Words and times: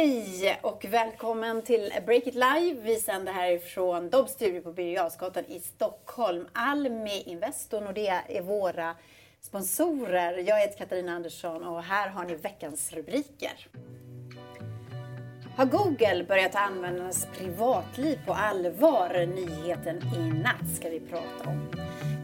Hej 0.00 0.58
och 0.62 0.84
välkommen 0.84 1.62
till 1.62 1.92
Break 2.06 2.26
It 2.26 2.34
Live. 2.34 2.80
Vi 2.82 2.96
sänder 2.96 3.32
härifrån 3.32 4.10
Dobb 4.10 4.28
Studio 4.28 4.60
på 4.60 4.72
Birger 4.72 5.50
i 5.50 5.60
Stockholm. 5.60 6.48
Almi 6.52 7.22
Invest 7.26 7.72
och 7.72 7.82
Nordea 7.82 8.22
är 8.28 8.42
våra 8.42 8.94
sponsorer. 9.40 10.38
Jag 10.48 10.60
heter 10.60 10.78
Katarina 10.78 11.12
Andersson 11.12 11.64
och 11.64 11.82
här 11.82 12.08
har 12.08 12.24
ni 12.24 12.34
veckans 12.34 12.92
rubriker. 12.92 13.68
Har 15.56 15.64
Google 15.64 16.24
börjat 16.28 16.52
ta 16.52 16.58
användarnas 16.58 17.26
privatliv 17.38 18.18
på 18.26 18.32
allvar? 18.32 19.26
Nyheten 19.26 19.96
i 20.16 20.42
natt 20.42 20.76
ska 20.76 20.88
vi 20.88 21.00
prata 21.00 21.50
om. 21.50 21.70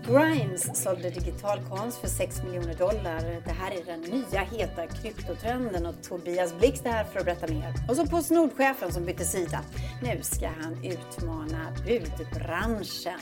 Grimes 0.09 0.83
sålde 0.83 1.11
digital 1.11 1.59
konst 1.71 1.99
för 1.99 2.09
6 2.09 2.43
miljoner 2.43 2.75
dollar. 2.75 3.43
Det 3.45 3.53
här 3.53 3.71
är 3.71 3.85
den 3.85 4.01
nya 4.01 4.41
heta 4.41 4.87
kryptotrenden 4.87 5.87
och 5.87 6.03
Tobias 6.03 6.55
Blix 6.59 6.85
är 6.85 6.91
här 6.91 7.05
för 7.05 7.19
att 7.19 7.25
berätta 7.25 7.47
mer. 7.47 7.75
Och 7.89 7.97
så 7.97 8.07
Postnordchefen 8.07 8.93
som 8.93 9.05
bytte 9.05 9.25
sida. 9.25 9.61
Nu 10.03 10.23
ska 10.23 10.47
han 10.47 10.85
utmana 10.85 11.73
budbranschen. 11.87 13.21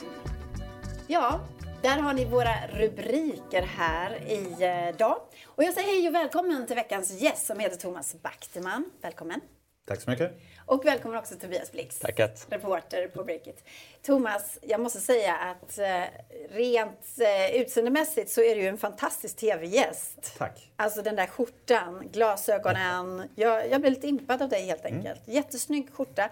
Ja, 1.07 1.39
där 1.81 1.97
har 1.97 2.13
ni 2.13 2.25
våra 2.25 2.67
rubriker 2.73 3.61
här 3.61 4.31
idag. 4.31 5.11
Eh, 5.11 5.47
och 5.55 5.63
jag 5.63 5.73
säger 5.73 5.87
hej 5.87 6.07
och 6.07 6.15
välkommen 6.15 6.67
till 6.67 6.75
veckans 6.75 7.21
gäst 7.21 7.45
som 7.45 7.59
heter 7.59 7.77
Thomas 7.77 8.15
Backteman. 8.21 8.85
Välkommen! 9.01 9.41
Tack 9.87 10.01
så 10.01 10.09
mycket. 10.09 10.41
Och 10.67 10.85
välkommen 10.85 11.17
också 11.17 11.35
Tobias 11.35 11.71
Blix, 11.71 11.99
Tacket. 11.99 12.47
reporter 12.49 13.07
på 13.07 13.23
Breakit. 13.23 13.63
Thomas, 14.01 14.59
jag 14.61 14.79
måste 14.79 14.99
säga 14.99 15.35
att 15.35 15.77
eh, 15.77 16.01
rent 16.49 17.19
eh, 17.19 17.55
utseendemässigt 17.55 18.31
så 18.31 18.41
är 18.41 18.55
du 18.55 18.61
ju 18.61 18.67
en 18.67 18.77
fantastisk 18.77 19.37
tv-gäst. 19.37 20.33
Tack. 20.37 20.71
Alltså 20.75 21.01
den 21.01 21.15
där 21.15 21.27
skjortan, 21.27 22.09
glasögonen. 22.13 23.29
Jag, 23.35 23.69
jag 23.69 23.81
blev 23.81 23.93
lite 23.93 24.07
impad 24.07 24.41
av 24.41 24.49
dig 24.49 24.65
helt 24.65 24.85
enkelt. 24.85 25.27
Mm. 25.27 25.35
Jättesnygg 25.35 25.93
skjorta. 25.93 26.29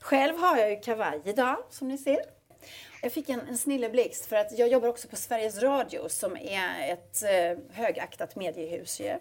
Själv 0.00 0.38
har 0.38 0.56
jag 0.56 0.70
ju 0.70 0.76
kavaj 0.76 1.20
idag, 1.24 1.56
som 1.70 1.88
ni 1.88 1.98
ser. 1.98 2.20
Jag 3.02 3.12
fick 3.12 3.28
en, 3.28 3.40
en 3.40 3.58
snilleblixt 3.58 4.26
för 4.26 4.36
att 4.36 4.58
jag 4.58 4.68
jobbar 4.68 4.88
också 4.88 5.08
på 5.08 5.16
Sveriges 5.16 5.62
Radio 5.62 6.08
som 6.08 6.36
är 6.36 6.92
ett 6.92 7.22
eh, 7.22 7.74
högaktat 7.74 8.36
mediehus. 8.36 9.00
Ju. 9.00 9.18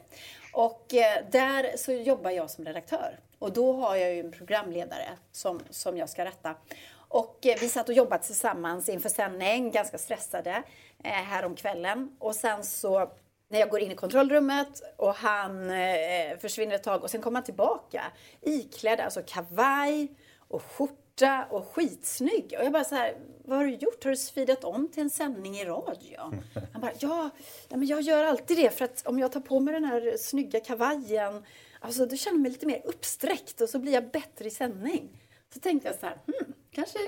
Och 0.54 0.94
eh, 0.94 1.24
där 1.32 1.78
så 1.78 1.92
jobbar 1.92 2.32
jag 2.32 2.50
som 2.50 2.66
redaktör. 2.66 3.20
Och 3.44 3.54
då 3.54 3.74
har 3.74 3.96
jag 3.96 4.14
ju 4.14 4.20
en 4.20 4.32
programledare 4.32 5.10
som, 5.32 5.60
som 5.70 5.98
jag 5.98 6.10
ska 6.10 6.26
rätta. 6.26 6.56
Och 6.96 7.46
eh, 7.46 7.58
vi 7.60 7.70
satt 7.70 7.90
och 7.90 7.96
jobbade 7.96 8.24
tillsammans 8.24 8.90
inför 8.90 9.10
sändning, 9.10 9.72
ganska 9.72 9.98
stressade, 9.98 10.64
eh, 11.04 11.12
här 11.12 11.46
om 11.46 11.56
kvällen. 11.56 12.16
Och 12.20 12.36
sen 12.36 12.64
så 12.64 13.12
när 13.50 13.60
jag 13.60 13.70
går 13.70 13.80
in 13.80 13.92
i 13.92 13.96
kontrollrummet 13.96 14.82
och 14.98 15.14
han 15.14 15.70
eh, 15.70 16.38
försvinner 16.42 16.76
ett 16.76 16.84
tag 16.84 17.04
och 17.04 17.10
sen 17.10 17.22
kommer 17.22 17.38
han 17.38 17.44
tillbaka 17.44 18.04
iklädd, 18.42 19.00
alltså 19.00 19.22
kavaj 19.28 20.12
och 20.38 20.64
skjorta 20.64 21.46
och 21.50 21.68
skitsnygg. 21.68 22.56
Och 22.60 22.66
jag 22.66 22.72
bara 22.72 22.84
så 22.84 22.96
här, 22.96 23.18
vad 23.46 23.58
har 23.58 23.66
du 23.66 23.76
gjort? 23.76 24.04
Har 24.04 24.12
du 24.12 24.18
svidat 24.18 24.64
om 24.64 24.88
till 24.88 25.04
en 25.04 25.10
sändning 25.10 25.58
i 25.58 25.66
radio? 25.66 26.20
Han 26.74 26.82
bara, 26.82 26.92
ja, 27.00 27.30
ja 27.70 27.78
men 27.78 27.88
jag 27.88 28.02
gör 28.02 28.24
alltid 28.24 28.58
det 28.58 28.78
för 28.78 28.86
att 28.86 29.08
om 29.08 29.20
jag 29.20 29.32
tar 29.32 29.40
på 29.40 29.60
mig 29.60 29.74
den 29.74 29.86
här 29.86 30.18
snygga 30.18 30.60
kavajen 30.60 31.44
Alltså, 31.84 32.06
då 32.06 32.16
känner 32.16 32.38
jag 32.38 32.42
mig 32.42 32.52
lite 32.52 32.66
mer 32.66 32.82
uppsträckt 32.86 33.62
och 33.62 33.70
så 33.70 33.80
blir 33.80 33.94
jag 33.94 34.12
bättre 34.12 34.46
i 34.46 34.50
sändning. 34.50 35.22
Så 35.54 35.60
tänkte 35.60 35.88
jag 35.88 36.00
så 36.00 36.06
här, 36.06 36.18
hmm, 36.26 36.54
kanske 36.72 37.00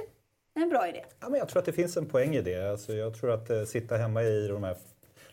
är 0.56 0.62
en 0.62 0.70
bra 0.70 0.88
idé. 0.88 1.04
Ja, 1.20 1.30
men 1.30 1.40
jag 1.40 1.50
tror 1.50 1.60
att 1.60 1.66
det 1.66 1.74
finns 1.74 1.98
en 1.98 2.06
poäng 2.06 2.36
i 2.36 2.42
det. 2.42 2.72
Alltså, 2.72 2.94
jag 2.94 3.20
tror 3.20 3.32
att 3.32 3.50
eh, 3.50 3.64
sitta 3.64 3.98
hemma 3.98 4.24
i 4.24 4.48
de 4.48 4.64
här 4.64 4.78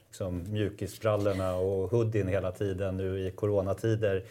liksom, 0.06 0.52
mjukisbrallorna 0.52 1.56
och 1.56 1.91
hoodien 1.91 2.28
hela 2.28 2.52
tiden 2.52 2.97
nu 2.97 3.26
i 3.26 3.31
coronatider 3.31 4.26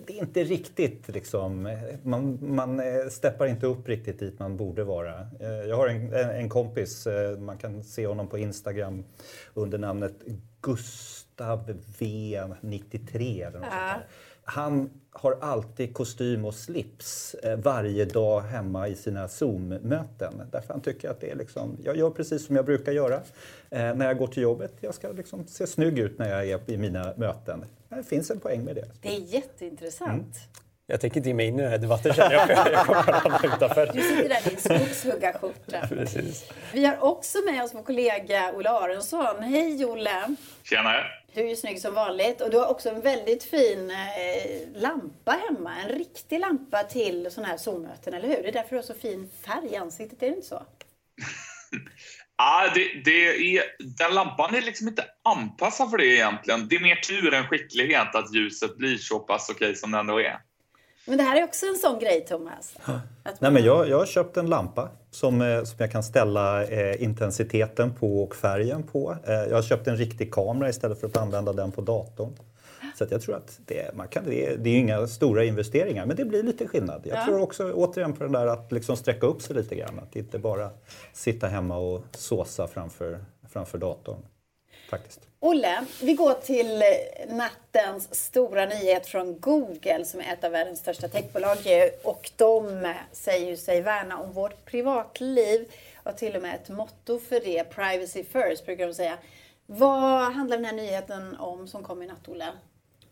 det 0.00 0.18
är 0.18 0.20
inte 0.20 0.44
riktigt 0.44 1.08
liksom, 1.08 1.76
man, 2.02 2.38
man 2.40 2.80
eh, 2.80 3.08
steppar 3.10 3.46
inte 3.46 3.66
upp 3.66 3.88
riktigt 3.88 4.18
dit 4.18 4.38
man 4.38 4.56
borde 4.56 4.84
vara. 4.84 5.20
Eh, 5.40 5.48
jag 5.48 5.76
har 5.76 5.88
en, 5.88 6.12
en 6.14 6.48
kompis, 6.48 7.06
eh, 7.06 7.38
man 7.38 7.58
kan 7.58 7.84
se 7.84 8.06
honom 8.06 8.28
på 8.28 8.38
Instagram 8.38 9.04
under 9.54 9.78
namnet 9.78 10.14
Gustav 10.60 11.70
V93 11.98 13.46
eller 13.46 13.58
något 13.58 13.68
ja. 13.70 13.92
sånt 13.92 14.02
där 14.02 14.06
han 14.44 14.90
har 15.10 15.38
alltid 15.40 15.94
kostym 15.94 16.44
och 16.44 16.54
slips 16.54 17.34
eh, 17.34 17.56
varje 17.56 18.04
dag 18.04 18.40
hemma 18.40 18.88
i 18.88 18.96
sina 18.96 19.28
Zoom-möten. 19.28 20.42
Därför 20.52 20.72
han 20.72 20.82
tycker 20.82 21.10
att 21.10 21.20
det 21.20 21.30
är 21.30 21.36
liksom, 21.36 21.76
jag 21.84 21.96
gör 21.96 22.10
precis 22.10 22.46
som 22.46 22.56
jag 22.56 22.64
brukar 22.64 22.92
göra 22.92 23.14
eh, 23.70 23.94
när 23.94 24.06
jag 24.06 24.18
går 24.18 24.26
till 24.26 24.42
jobbet. 24.42 24.72
Jag 24.80 24.94
ska 24.94 25.12
liksom 25.12 25.46
se 25.46 25.66
snygg 25.66 25.98
ut 25.98 26.18
när 26.18 26.30
jag 26.30 26.48
är 26.48 26.70
i 26.70 26.76
mina 26.76 27.12
möten. 27.16 27.64
Det 27.88 28.04
finns 28.04 28.30
en 28.30 28.40
poäng 28.40 28.64
med 28.64 28.74
det. 28.74 28.88
Det 29.02 29.08
är 29.08 29.20
jätteintressant. 29.20 30.10
Mm. 30.10 30.64
Jag 30.86 31.00
tänker 31.00 31.16
inte 31.16 31.28
ge 31.28 31.34
mig 31.34 31.46
in 31.46 31.58
i 31.58 31.62
den 31.62 31.70
här 31.70 31.78
debatten 31.78 32.12
känner 32.12 32.32
jag. 32.32 32.48
jag 32.72 32.86
kommer 32.86 33.56
utanför. 33.56 33.90
Du 33.94 34.02
sitter 34.02 34.28
där 34.28 34.46
i 34.46 34.50
din 34.50 34.58
skogshuggarskjorta. 34.58 35.86
Precis. 35.88 36.50
Vi 36.72 36.84
har 36.84 37.04
också 37.04 37.38
med 37.44 37.64
oss 37.64 37.74
vår 37.74 37.82
kollega 37.82 38.52
Olle 38.54 38.70
Aronsson. 38.70 39.42
Hej 39.42 39.84
Olle! 39.84 40.36
Tjenare! 40.62 41.23
Du 41.34 41.40
är 41.40 41.48
ju 41.48 41.56
snygg 41.56 41.80
som 41.80 41.94
vanligt 41.94 42.40
och 42.40 42.50
du 42.50 42.58
har 42.58 42.66
också 42.66 42.88
en 42.88 43.00
väldigt 43.00 43.44
fin 43.44 43.90
eh, 43.90 44.80
lampa 44.80 45.32
hemma. 45.32 45.76
En 45.76 45.88
riktig 45.88 46.40
lampa 46.40 46.82
till 46.82 47.30
sådana 47.30 47.48
här 47.48 47.56
Zoom-möten, 47.56 48.14
eller 48.14 48.28
hur? 48.28 48.42
Det 48.42 48.48
är 48.48 48.52
därför 48.52 48.70
du 48.70 48.76
har 48.76 48.82
så 48.82 48.94
fin 48.94 49.30
färg 49.46 49.72
i 49.72 49.76
ansiktet, 49.76 50.22
är 50.22 50.26
det 50.26 50.36
inte 50.36 50.48
så? 50.48 50.62
Ja, 52.36 52.72
det, 52.74 53.02
det, 53.04 53.56
är, 53.56 53.64
den 53.98 54.14
lampan 54.14 54.54
är 54.54 54.62
liksom 54.62 54.88
inte 54.88 55.04
anpassad 55.24 55.90
för 55.90 55.98
det 55.98 56.06
egentligen. 56.06 56.68
Det 56.68 56.76
är 56.76 56.80
mer 56.80 56.96
tur 56.96 57.34
än 57.34 57.48
skicklighet 57.48 58.14
att 58.14 58.34
ljuset 58.34 58.76
blir 58.76 58.96
så 58.96 59.18
pass 59.18 59.50
okej 59.50 59.66
okay 59.66 59.74
som 59.74 59.90
det 59.90 59.98
ändå 59.98 60.20
är. 60.20 60.38
Men 61.06 61.18
det 61.18 61.24
här 61.24 61.40
är 61.40 61.44
också 61.44 61.66
en 61.66 61.76
sån 61.76 61.98
grej, 61.98 62.24
Thomas. 62.28 62.74
Nej, 63.38 63.50
men 63.52 63.64
jag, 63.64 63.88
jag 63.88 63.98
har 63.98 64.06
köpt 64.06 64.36
en 64.36 64.46
lampa 64.46 64.88
som, 65.10 65.40
eh, 65.40 65.64
som 65.64 65.76
jag 65.78 65.92
kan 65.92 66.02
ställa 66.02 66.64
eh, 66.64 67.02
intensiteten 67.02 67.94
på 67.94 68.22
och 68.22 68.36
färgen 68.36 68.82
på. 68.82 69.16
Eh, 69.24 69.34
jag 69.34 69.54
har 69.54 69.62
köpt 69.62 69.86
en 69.86 69.96
riktig 69.96 70.32
kamera 70.32 70.68
istället 70.68 71.00
för 71.00 71.06
att 71.06 71.16
använda 71.16 71.52
den 71.52 71.72
på 71.72 71.80
datorn. 71.80 72.32
Så 72.98 73.06
jag 73.10 73.22
tror 73.22 73.36
att 73.36 73.60
det, 73.66 73.96
man 73.96 74.08
kan, 74.08 74.24
det, 74.26 74.46
är, 74.46 74.56
det 74.56 74.70
är 74.70 74.76
inga 74.76 75.06
stora 75.06 75.44
investeringar, 75.44 76.06
men 76.06 76.16
det 76.16 76.24
blir 76.24 76.42
lite 76.42 76.68
skillnad. 76.68 77.02
Jag 77.04 77.18
ja. 77.18 77.24
tror 77.24 77.40
också 77.40 77.72
återigen 77.72 78.12
på 78.12 78.24
den 78.24 78.32
där 78.32 78.46
att 78.46 78.72
liksom 78.72 78.96
sträcka 78.96 79.26
upp 79.26 79.42
sig 79.42 79.56
lite 79.56 79.74
grann. 79.74 79.98
Att 79.98 80.16
inte 80.16 80.38
bara 80.38 80.70
sitta 81.12 81.46
hemma 81.46 81.76
och 81.76 82.04
såsa 82.10 82.68
framför, 82.68 83.24
framför 83.48 83.78
datorn. 83.78 84.18
Faktiskt. 84.90 85.20
Olle, 85.40 85.84
vi 86.02 86.14
går 86.14 86.34
till 86.34 86.82
nattens 87.28 88.14
stora 88.14 88.66
nyhet 88.66 89.06
från 89.06 89.40
Google 89.40 90.04
som 90.04 90.20
är 90.20 90.32
ett 90.32 90.44
av 90.44 90.50
världens 90.50 90.78
största 90.78 91.08
techbolag 91.08 91.58
och 92.02 92.30
de 92.36 92.94
säger 93.12 93.50
ju 93.50 93.56
sig 93.56 93.80
värna 93.80 94.18
om 94.18 94.32
vårt 94.32 94.64
privatliv 94.64 95.72
och 96.02 96.16
till 96.16 96.36
och 96.36 96.42
med 96.42 96.54
ett 96.54 96.68
motto 96.68 97.20
för 97.20 97.40
det, 97.40 97.64
privacy 97.64 98.24
first 98.24 98.66
brukar 98.66 98.86
de 98.86 98.94
säga. 98.94 99.18
Vad 99.66 100.32
handlar 100.32 100.56
den 100.56 100.64
här 100.64 100.72
nyheten 100.72 101.36
om 101.36 101.68
som 101.68 101.82
kom 101.82 102.02
i 102.02 102.06
natt, 102.06 102.28
Olle? 102.28 102.52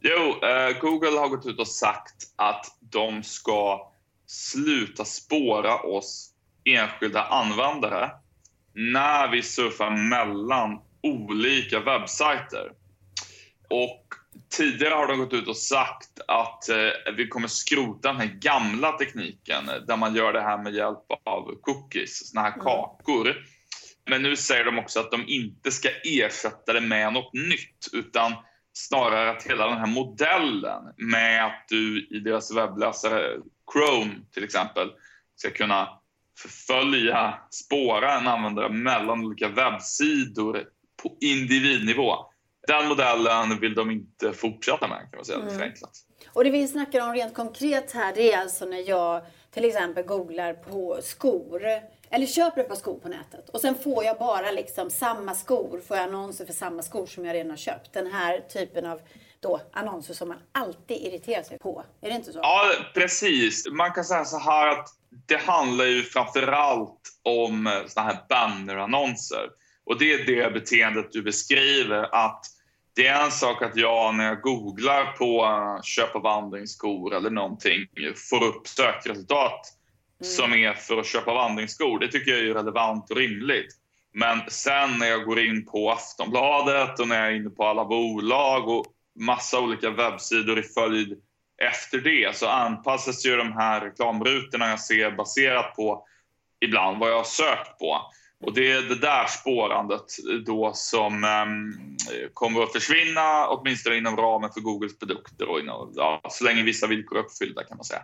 Jo, 0.00 0.48
eh, 0.48 0.78
Google 0.80 1.18
har 1.18 1.28
gått 1.28 1.46
ut 1.46 1.58
och 1.58 1.68
sagt 1.68 2.16
att 2.36 2.76
de 2.80 3.22
ska 3.22 3.92
sluta 4.26 5.04
spåra 5.04 5.78
oss 5.78 6.30
enskilda 6.64 7.22
användare 7.22 8.10
när 8.72 9.28
vi 9.28 9.42
surfar 9.42 9.90
mellan 9.90 10.80
olika 11.02 11.80
webbsajter. 11.80 12.72
Och 13.70 14.06
tidigare 14.56 14.94
har 14.94 15.06
de 15.06 15.18
gått 15.18 15.32
ut 15.32 15.48
och 15.48 15.56
sagt 15.56 16.20
att 16.28 16.68
eh, 16.68 17.14
vi 17.16 17.28
kommer 17.28 17.48
skrota 17.48 18.08
den 18.08 18.20
här 18.20 18.38
gamla 18.40 18.92
tekniken 18.92 19.66
där 19.86 19.96
man 19.96 20.14
gör 20.14 20.32
det 20.32 20.40
här 20.40 20.58
med 20.58 20.74
hjälp 20.74 21.04
av 21.24 21.54
cookies, 21.60 22.30
såna 22.30 22.42
här 22.42 22.52
mm. 22.52 22.64
kakor. 22.64 23.36
Men 24.10 24.22
nu 24.22 24.36
säger 24.36 24.64
de 24.64 24.78
också 24.78 25.00
att 25.00 25.10
de 25.10 25.24
inte 25.26 25.70
ska 25.70 25.88
ersätta 26.04 26.72
det 26.72 26.80
med 26.80 27.12
något 27.12 27.32
nytt 27.32 27.88
utan 27.92 28.32
snarare 28.72 29.30
att 29.30 29.42
hela 29.42 29.68
den 29.68 29.78
här 29.78 29.86
modellen 29.86 30.82
med 30.96 31.46
att 31.46 31.64
du 31.68 32.08
i 32.10 32.18
deras 32.18 32.56
webbläsare 32.56 33.38
Chrome 33.72 34.14
till 34.34 34.44
exempel 34.44 34.90
ska 35.36 35.50
kunna 35.50 35.88
förfölja, 36.38 37.38
spåra 37.50 38.18
en 38.18 38.26
användare 38.26 38.68
mellan 38.68 39.24
olika 39.24 39.48
webbsidor 39.48 40.64
på 41.02 41.16
individnivå. 41.20 42.14
Den 42.66 42.88
modellen 42.88 43.60
vill 43.60 43.74
de 43.74 43.90
inte 43.90 44.32
fortsätta 44.32 44.88
med 44.88 44.98
kan 44.98 45.16
man 45.16 45.24
säga, 45.24 45.38
mm. 45.38 45.58
förenklat. 45.58 45.90
Och 46.26 46.44
det 46.44 46.50
vi 46.50 46.68
snackar 46.68 47.00
om 47.00 47.14
rent 47.14 47.34
konkret 47.34 47.92
här, 47.92 48.14
det 48.14 48.32
är 48.32 48.38
alltså 48.38 48.64
när 48.64 48.88
jag 48.88 49.22
till 49.50 49.64
exempel 49.64 50.04
googlar 50.04 50.54
på 50.54 50.98
skor 51.02 51.62
eller 52.10 52.26
köper 52.26 52.60
ett 52.60 52.68
par 52.68 52.76
skor 52.76 52.98
på 52.98 53.08
nätet 53.08 53.48
och 53.48 53.60
sen 53.60 53.74
får 53.74 54.04
jag 54.04 54.18
bara 54.18 54.50
liksom 54.50 54.90
samma 54.90 55.34
skor, 55.34 55.80
får 55.88 55.96
jag 55.96 56.04
annonser 56.08 56.46
för 56.46 56.52
samma 56.52 56.82
skor 56.82 57.06
som 57.06 57.24
jag 57.24 57.34
redan 57.34 57.50
har 57.50 57.56
köpt. 57.56 57.92
Den 57.92 58.06
här 58.06 58.40
typen 58.40 58.86
av 58.86 59.00
då, 59.40 59.60
annonser 59.72 60.14
som 60.14 60.28
man 60.28 60.38
alltid 60.52 60.96
irriterar 60.96 61.42
sig 61.42 61.58
på. 61.58 61.84
Är 62.00 62.08
det 62.08 62.16
inte 62.16 62.32
så? 62.32 62.38
Ja, 62.42 62.72
precis. 62.94 63.68
Man 63.70 63.92
kan 63.92 64.04
säga 64.04 64.24
så 64.24 64.38
här 64.38 64.68
att 64.68 64.88
det 65.26 65.36
handlar 65.36 65.84
ju 65.84 66.02
framförallt 66.02 67.00
om 67.22 67.82
såna 67.86 68.06
här 68.06 68.18
bannerannonser. 68.28 69.48
Och 69.84 69.98
det 69.98 70.12
är 70.12 70.26
det 70.26 70.52
beteendet 70.52 71.12
du 71.12 71.22
beskriver 71.22 72.14
att 72.14 72.44
Det 72.94 73.06
är 73.06 73.24
en 73.24 73.30
sak 73.30 73.62
att 73.62 73.76
jag 73.76 74.14
när 74.14 74.24
jag 74.24 74.40
googlar 74.40 75.12
på 75.12 75.44
uh, 75.44 75.82
köpa 75.82 76.18
vandringsskor 76.18 77.14
eller 77.14 77.30
någonting 77.30 77.86
får 78.30 78.44
upp 78.44 78.66
sökresultat 78.68 79.60
mm. 80.20 80.32
som 80.32 80.54
är 80.54 80.72
för 80.72 80.98
att 80.98 81.06
köpa 81.06 81.34
vandringsskor. 81.34 81.98
Det 81.98 82.08
tycker 82.08 82.30
jag 82.30 82.40
är 82.40 82.54
relevant 82.54 83.10
och 83.10 83.16
rimligt. 83.16 83.76
Men 84.14 84.40
sen 84.48 84.98
när 84.98 85.06
jag 85.06 85.24
går 85.24 85.38
in 85.38 85.66
på 85.66 85.90
Aftonbladet 85.90 87.00
och 87.00 87.08
när 87.08 87.18
jag 87.18 87.32
är 87.32 87.36
inne 87.36 87.50
på 87.50 87.64
alla 87.64 87.84
bolag 87.84 88.68
och 88.68 88.86
massa 89.18 89.60
olika 89.60 89.90
webbsidor 89.90 90.58
i 90.58 90.62
följd 90.62 91.18
efter 91.62 91.98
det 91.98 92.36
så 92.36 92.46
anpassas 92.46 93.26
ju 93.26 93.36
de 93.36 93.52
här 93.52 93.80
reklamrutorna 93.80 94.70
jag 94.70 94.80
ser 94.80 95.10
baserat 95.10 95.76
på 95.76 96.06
ibland 96.60 96.98
vad 96.98 97.10
jag 97.10 97.16
har 97.16 97.24
sökt 97.24 97.78
på. 97.78 98.00
Och 98.42 98.54
det 98.54 98.72
är 98.72 98.82
det 98.82 98.94
där 98.94 99.26
spårandet 99.26 100.04
då 100.46 100.72
som 100.74 101.24
um, 101.24 101.96
kommer 102.34 102.62
att 102.62 102.72
försvinna 102.72 103.48
åtminstone 103.48 103.96
inom 103.96 104.16
ramen 104.16 104.50
för 104.52 104.60
Googles 104.60 104.98
produkter 104.98 105.48
och 105.48 105.60
inom, 105.60 105.92
ja, 105.94 106.20
så 106.30 106.44
länge 106.44 106.62
vissa 106.62 106.86
villkor 106.86 107.18
är 107.18 107.22
uppfyllda 107.22 107.64
kan 107.64 107.76
man 107.76 107.84
säga. 107.84 108.02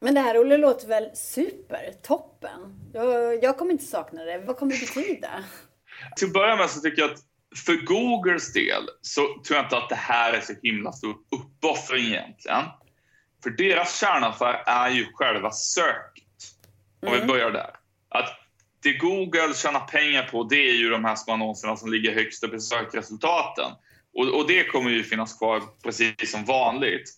Men 0.00 0.14
det 0.14 0.20
här 0.20 0.40
Olle 0.40 0.56
låter 0.56 0.88
väl 0.88 1.10
super, 1.14 1.92
toppen. 2.02 2.80
Jag, 2.92 3.44
jag 3.44 3.58
kommer 3.58 3.72
inte 3.72 3.84
sakna 3.84 4.24
det. 4.24 4.38
Vad 4.38 4.56
kommer 4.56 4.72
det 4.72 4.94
betyda? 4.94 5.44
Till 6.16 6.26
att 6.26 6.32
börja 6.32 6.56
med 6.56 6.70
så 6.70 6.80
tycker 6.80 7.02
jag 7.02 7.10
att 7.10 7.20
för 7.64 7.86
Googles 7.86 8.52
del 8.52 8.88
så 9.00 9.20
tror 9.20 9.56
jag 9.56 9.64
inte 9.64 9.76
att 9.76 9.88
det 9.88 9.94
här 9.94 10.32
är 10.32 10.40
så 10.40 10.52
himla 10.62 10.92
stor 10.92 11.14
uppoffring 11.36 12.06
egentligen. 12.06 12.64
För 13.42 13.50
deras 13.50 14.00
kärnaffär 14.00 14.62
är 14.66 14.90
ju 14.90 15.06
själva 15.14 15.50
söket. 15.50 16.24
Om 17.02 17.08
mm. 17.08 17.20
vi 17.20 17.26
börjar 17.26 17.50
där. 17.50 17.70
Att 18.08 18.39
det 18.82 18.92
Google 18.92 19.54
tjänar 19.54 19.80
pengar 19.80 20.22
på 20.22 20.44
det 20.44 20.70
är 20.70 20.74
ju 20.74 20.90
de 20.90 21.04
här 21.04 21.16
små 21.16 21.32
annonserna 21.32 21.76
som 21.76 21.92
ligger 21.92 22.14
högst 22.14 22.44
upp 22.44 22.54
i 22.54 22.60
sökresultaten. 22.60 23.72
Och, 24.14 24.28
och 24.28 24.46
det 24.46 24.64
kommer 24.64 24.90
ju 24.90 25.04
finnas 25.04 25.38
kvar 25.38 25.62
precis 25.82 26.30
som 26.30 26.44
vanligt. 26.44 27.10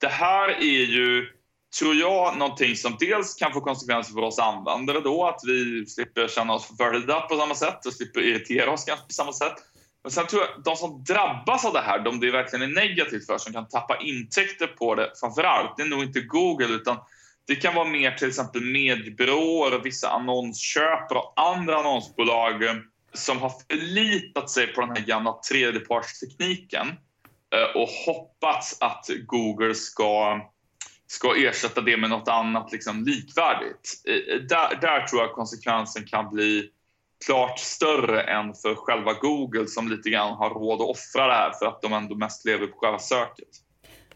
Det 0.00 0.08
här 0.08 0.48
är 0.48 0.84
ju, 0.84 1.26
tror 1.78 1.94
jag, 1.94 2.38
någonting 2.38 2.76
som 2.76 2.96
dels 3.00 3.34
kan 3.34 3.52
få 3.52 3.60
konsekvenser 3.60 4.12
för 4.12 4.22
oss 4.22 4.38
användare 4.38 5.00
då, 5.00 5.26
att 5.26 5.40
vi 5.46 5.86
slipper 5.86 6.28
känna 6.28 6.52
oss 6.52 6.66
förföljda 6.66 7.20
på 7.20 7.36
samma 7.36 7.54
sätt 7.54 7.86
och 7.86 7.92
slipper 7.92 8.20
irritera 8.20 8.70
oss 8.70 8.84
på 8.84 9.12
samma 9.12 9.32
sätt. 9.32 9.54
Men 10.02 10.10
sen 10.10 10.26
tror 10.26 10.42
jag 10.42 10.62
de 10.64 10.76
som 10.76 11.04
drabbas 11.04 11.64
av 11.64 11.72
det 11.72 11.80
här, 11.80 11.98
de 11.98 12.20
det 12.20 12.30
verkligen 12.30 12.70
är 12.70 12.74
negativt 12.74 13.26
för, 13.26 13.38
som 13.38 13.52
kan 13.52 13.68
tappa 13.68 14.00
intäkter 14.00 14.66
på 14.66 14.94
det 14.94 15.12
framför 15.20 15.42
allt, 15.42 15.76
det 15.76 15.82
är 15.82 15.86
nog 15.86 16.02
inte 16.02 16.20
Google 16.20 16.74
utan 16.74 16.96
det 17.46 17.56
kan 17.56 17.74
vara 17.74 17.88
mer 17.88 18.10
till 18.10 18.28
exempel 18.28 18.62
mediebyråer, 18.62 19.78
vissa 19.78 20.08
annonsköpare 20.08 21.18
och 21.18 21.32
andra 21.36 21.76
annonsbolag 21.76 22.64
eh, 22.64 22.74
som 23.12 23.38
har 23.38 23.52
förlitat 23.70 24.50
sig 24.50 24.66
på 24.66 24.80
den 24.80 24.90
här 24.90 25.04
gamla 25.06 25.38
tredjepartstekniken 25.50 26.88
eh, 27.54 27.82
och 27.82 27.88
hoppats 27.88 28.76
att 28.80 29.06
Google 29.26 29.74
ska, 29.74 30.40
ska 31.06 31.36
ersätta 31.36 31.80
det 31.80 31.96
med 31.96 32.10
något 32.10 32.28
annat 32.28 32.72
liksom 32.72 33.04
likvärdigt. 33.04 34.02
Eh, 34.08 34.40
där, 34.40 34.80
där 34.80 35.06
tror 35.06 35.22
jag 35.22 35.32
konsekvensen 35.32 36.06
kan 36.06 36.30
bli 36.30 36.70
klart 37.26 37.58
större 37.58 38.22
än 38.22 38.54
för 38.54 38.74
själva 38.74 39.12
Google 39.12 39.66
som 39.66 39.88
lite 39.88 40.10
grann 40.10 40.32
har 40.32 40.50
råd 40.50 40.80
att 40.80 40.88
offra 40.88 41.26
det 41.26 41.32
här 41.32 41.52
för 41.58 41.66
att 41.66 41.82
de 41.82 41.92
ändå 41.92 42.14
mest 42.14 42.44
lever 42.44 42.66
på 42.66 42.78
själva 42.78 42.98
söket. 42.98 43.48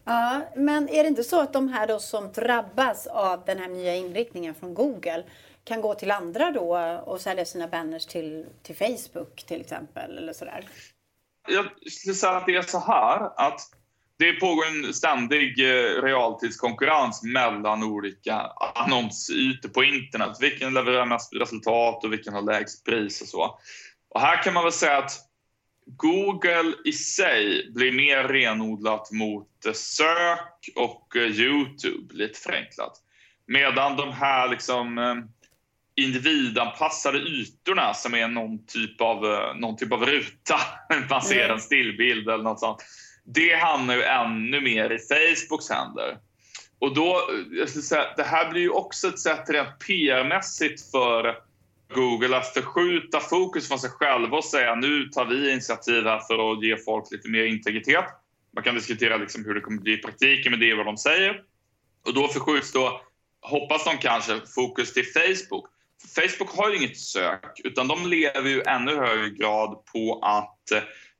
Ja, 0.03 0.41
men 0.55 0.89
är 0.89 1.03
det 1.03 1.09
inte 1.09 1.23
så 1.23 1.41
att 1.41 1.53
de 1.53 1.67
här 1.67 1.87
då 1.87 1.99
som 1.99 2.31
drabbas 2.31 3.07
av 3.07 3.43
den 3.45 3.59
här 3.59 3.67
nya 3.67 3.95
inriktningen 3.95 4.55
från 4.55 4.73
Google 4.73 5.23
kan 5.63 5.81
gå 5.81 5.95
till 5.95 6.11
andra 6.11 6.51
då 6.51 6.77
och 7.05 7.21
sälja 7.21 7.45
sina 7.45 7.67
banners 7.67 8.05
till, 8.05 8.45
till 8.63 8.75
Facebook 8.75 9.43
till 9.47 9.61
exempel 9.61 10.17
eller 10.17 10.33
sådär? 10.33 10.69
Jag 11.47 11.65
skulle 11.91 12.15
säga 12.15 12.33
att 12.33 12.45
det 12.45 12.55
är 12.55 12.61
så 12.61 12.79
här 12.79 13.47
att 13.47 13.61
det 14.17 14.33
pågår 14.33 14.65
en 14.67 14.93
ständig 14.93 15.59
eh, 15.59 16.01
realtidskonkurrens 16.01 17.23
mellan 17.23 17.83
olika 17.83 18.35
annonsytor 18.75 19.69
på 19.69 19.83
internet. 19.83 20.37
Vilken 20.39 20.73
levererar 20.73 21.05
mest 21.05 21.33
resultat 21.33 22.03
och 22.03 22.13
vilken 22.13 22.33
har 22.33 22.41
lägst 22.41 22.85
pris 22.85 23.21
och 23.21 23.27
så. 23.27 23.59
Och 24.09 24.21
här 24.21 24.43
kan 24.43 24.53
man 24.53 24.63
väl 24.63 24.73
säga 24.73 24.97
att 24.97 25.28
Google 25.97 26.73
i 26.85 26.91
sig 26.91 27.71
blir 27.71 27.91
mer 27.91 28.23
renodlat 28.23 29.11
mot 29.11 29.47
sök 29.73 30.69
och 30.75 31.15
eh, 31.15 31.21
Youtube, 31.21 32.13
lite 32.13 32.39
förenklat. 32.39 32.93
Medan 33.47 33.97
de 33.97 34.13
här 34.13 34.49
liksom 34.49 34.97
eh, 34.97 35.15
individanpassade 36.05 37.17
ytorna 37.19 37.93
som 37.93 38.15
är 38.15 38.27
någon 38.27 38.65
typ 38.65 39.01
av, 39.01 39.21
någon 39.55 39.77
typ 39.77 39.93
av 39.93 40.05
ruta, 40.05 40.59
man 41.09 41.21
ser 41.21 41.43
mm. 41.43 41.51
en 41.51 41.61
stillbild 41.61 42.29
eller 42.29 42.43
något 42.43 42.59
sånt 42.59 42.83
det 43.33 43.55
hamnar 43.55 43.95
ju 43.95 44.03
ännu 44.03 44.61
mer 44.61 44.89
i 44.89 44.99
Facebooks 44.99 45.69
händer. 45.69 46.17
Och 46.79 46.95
då, 46.95 47.29
jag 47.51 47.69
skulle 47.69 47.83
säga, 47.83 48.13
det 48.17 48.23
här 48.23 48.51
blir 48.51 48.61
ju 48.61 48.69
också 48.69 49.07
ett 49.07 49.19
sätt 49.19 49.49
rent 49.49 49.79
PR-mässigt 49.87 50.91
för 50.91 51.35
Google 51.93 52.37
att 52.37 52.53
förskjuta 52.53 53.19
fokus 53.19 53.67
från 53.67 53.79
sig 53.79 53.89
själva 53.89 54.37
och 54.37 54.45
säga 54.45 54.75
nu 54.75 55.05
tar 55.05 55.25
vi 55.25 55.51
initiativ 55.51 56.03
här 56.03 56.19
för 56.19 56.51
att 56.51 56.63
ge 56.63 56.77
folk 56.77 57.11
lite 57.11 57.29
mer 57.29 57.43
integritet. 57.43 58.05
Man 58.55 58.63
kan 58.63 58.75
diskutera 58.75 59.17
liksom 59.17 59.45
hur 59.45 59.53
det 59.53 59.61
kommer 59.61 59.81
bli 59.81 59.93
i 59.93 59.97
praktiken, 59.97 60.51
men 60.51 60.59
det 60.59 60.71
är 60.71 60.75
vad 60.75 60.85
de 60.85 60.97
säger. 60.97 61.41
Och 62.05 62.13
då 62.13 62.27
förskjuts 62.27 62.71
då, 62.71 63.01
hoppas 63.41 63.85
de 63.85 63.97
kanske, 63.97 64.39
fokus 64.55 64.93
till 64.93 65.05
Facebook. 65.05 65.65
Facebook 66.15 66.55
har 66.55 66.69
ju 66.69 66.77
inget 66.77 66.97
sök, 66.97 67.59
utan 67.63 67.87
de 67.87 68.09
lever 68.09 68.49
ju 68.49 68.61
ännu 68.61 68.95
högre 68.95 69.29
grad 69.29 69.85
på 69.93 70.19
att 70.23 70.59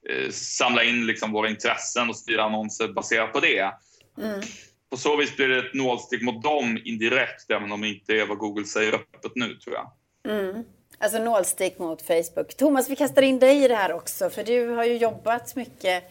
Eh, 0.09 0.29
samla 0.31 0.83
in 0.83 1.05
liksom 1.05 1.31
våra 1.31 1.49
intressen 1.49 2.09
och 2.09 2.15
styra 2.15 2.43
annonser 2.43 2.87
baserat 2.87 3.33
på 3.33 3.39
det. 3.39 3.73
Mm. 4.17 4.41
På 4.89 4.97
så 4.97 5.15
vis 5.15 5.35
blir 5.35 5.47
det 5.47 5.59
ett 5.59 5.73
nålstick 5.73 6.21
mot 6.21 6.43
dem 6.43 6.79
indirekt, 6.85 7.51
även 7.51 7.71
om 7.71 7.81
det 7.81 7.87
inte 7.87 8.13
är 8.13 8.25
vad 8.25 8.37
Google 8.37 8.65
säger 8.65 8.93
öppet 8.93 9.31
nu, 9.35 9.55
tror 9.55 9.75
jag. 9.75 9.91
Mm. 10.29 10.63
Alltså 10.97 11.19
nålstick 11.19 11.79
mot 11.79 12.01
Facebook. 12.01 12.55
Thomas, 12.57 12.89
vi 12.89 12.95
kastar 12.95 13.21
in 13.21 13.39
dig 13.39 13.63
i 13.63 13.67
det 13.67 13.75
här 13.75 13.93
också, 13.93 14.29
för 14.29 14.43
du 14.43 14.67
har 14.67 14.85
ju 14.85 14.97
jobbat 14.97 15.55
mycket 15.55 16.03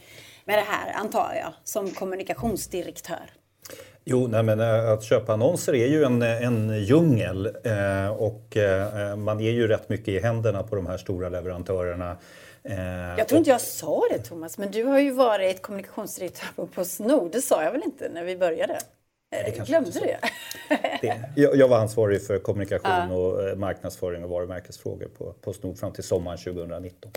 med 0.45 0.59
det 0.59 0.65
här, 0.69 0.93
antar 0.93 1.35
jag, 1.35 1.53
som 1.65 1.91
kommunikationsdirektör. 1.91 3.31
Jo, 4.05 4.27
nej, 4.27 4.43
men 4.43 4.61
eh, 4.61 4.91
att 4.91 5.05
köpa 5.05 5.33
annonser 5.33 5.75
är 5.75 5.87
ju 5.87 6.05
en, 6.05 6.23
en 6.23 6.85
djungel 6.85 7.47
eh, 7.47 8.09
och 8.09 8.57
eh, 8.57 9.17
man 9.17 9.41
är 9.41 9.51
ju 9.51 9.69
rätt 9.69 9.89
mycket 9.89 10.09
i 10.09 10.21
händerna 10.21 10.63
på 10.63 10.77
de 10.77 10.87
här 10.87 10.97
stora 10.97 11.29
leverantörerna. 11.29 12.17
Eh, 12.63 13.19
jag 13.19 13.29
tror 13.29 13.39
inte 13.39 13.51
jag 13.51 13.61
sa 13.61 14.03
det 14.11 14.19
Thomas, 14.19 14.59
men 14.59 14.71
du 14.71 14.85
har 14.85 14.99
ju 14.99 15.11
varit 15.11 15.63
kommunikationsdirektör 15.63 16.49
på 16.57 16.67
Postnord. 16.67 17.33
Det 17.33 17.43
sa 17.43 17.63
jag 17.63 17.73
väl 17.73 17.83
inte 17.85 18.09
när 18.09 18.25
vi 18.25 18.37
började? 18.37 18.79
Nej, 19.31 19.55
det 19.57 19.67
Glömde 19.67 19.91
du 19.91 20.01
det? 20.01 20.19
det? 21.03 21.57
Jag, 21.57 21.69
var 21.69 21.79
ansvarig 21.79 22.23
för 22.23 22.39
kommunikation 22.43 23.11
och 23.11 23.49
eh, 23.49 23.57
marknadsföring 23.57 24.25
och 24.25 24.31
varumärkesfrågor 24.31 25.09
på 25.19 25.35
Postnord 25.41 25.79
fram 25.79 25.93
till 25.93 26.05
sommaren 26.05 26.39
2019. 26.39 27.13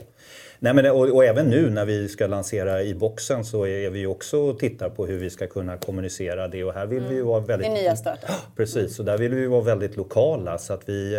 Nej, 0.59 0.73
men, 0.73 0.91
och, 0.91 1.09
och, 1.09 1.25
även 1.25 1.45
nu 1.45 1.69
när 1.69 1.85
vi 1.85 2.07
ska 2.07 2.27
lansera 2.27 2.83
i 2.83 2.95
boxen 2.95 3.45
så 3.45 3.67
är 3.67 3.89
vi 3.89 4.05
också 4.05 4.39
och 4.39 4.59
tittar 4.59 4.89
på 4.89 5.05
hur 5.05 5.17
vi 5.17 5.29
ska 5.29 5.47
kunna 5.47 5.77
kommunicera 5.77 6.47
det 6.47 6.63
och 6.63 6.73
här 6.73 6.85
vill 6.85 7.03
mm. 7.03 7.15
vi 7.15 7.21
vara 7.21 7.39
väldigt... 7.39 7.67
I 7.67 7.73
nya 7.73 7.95
starten. 7.95 8.29
Precis, 8.55 8.99
och 8.99 9.05
där 9.05 9.17
vill 9.17 9.35
vi 9.35 9.47
vara 9.47 9.61
väldigt 9.61 9.97
lokala 9.97 10.57
så 10.57 10.73
att 10.73 10.89
vi, 10.89 11.15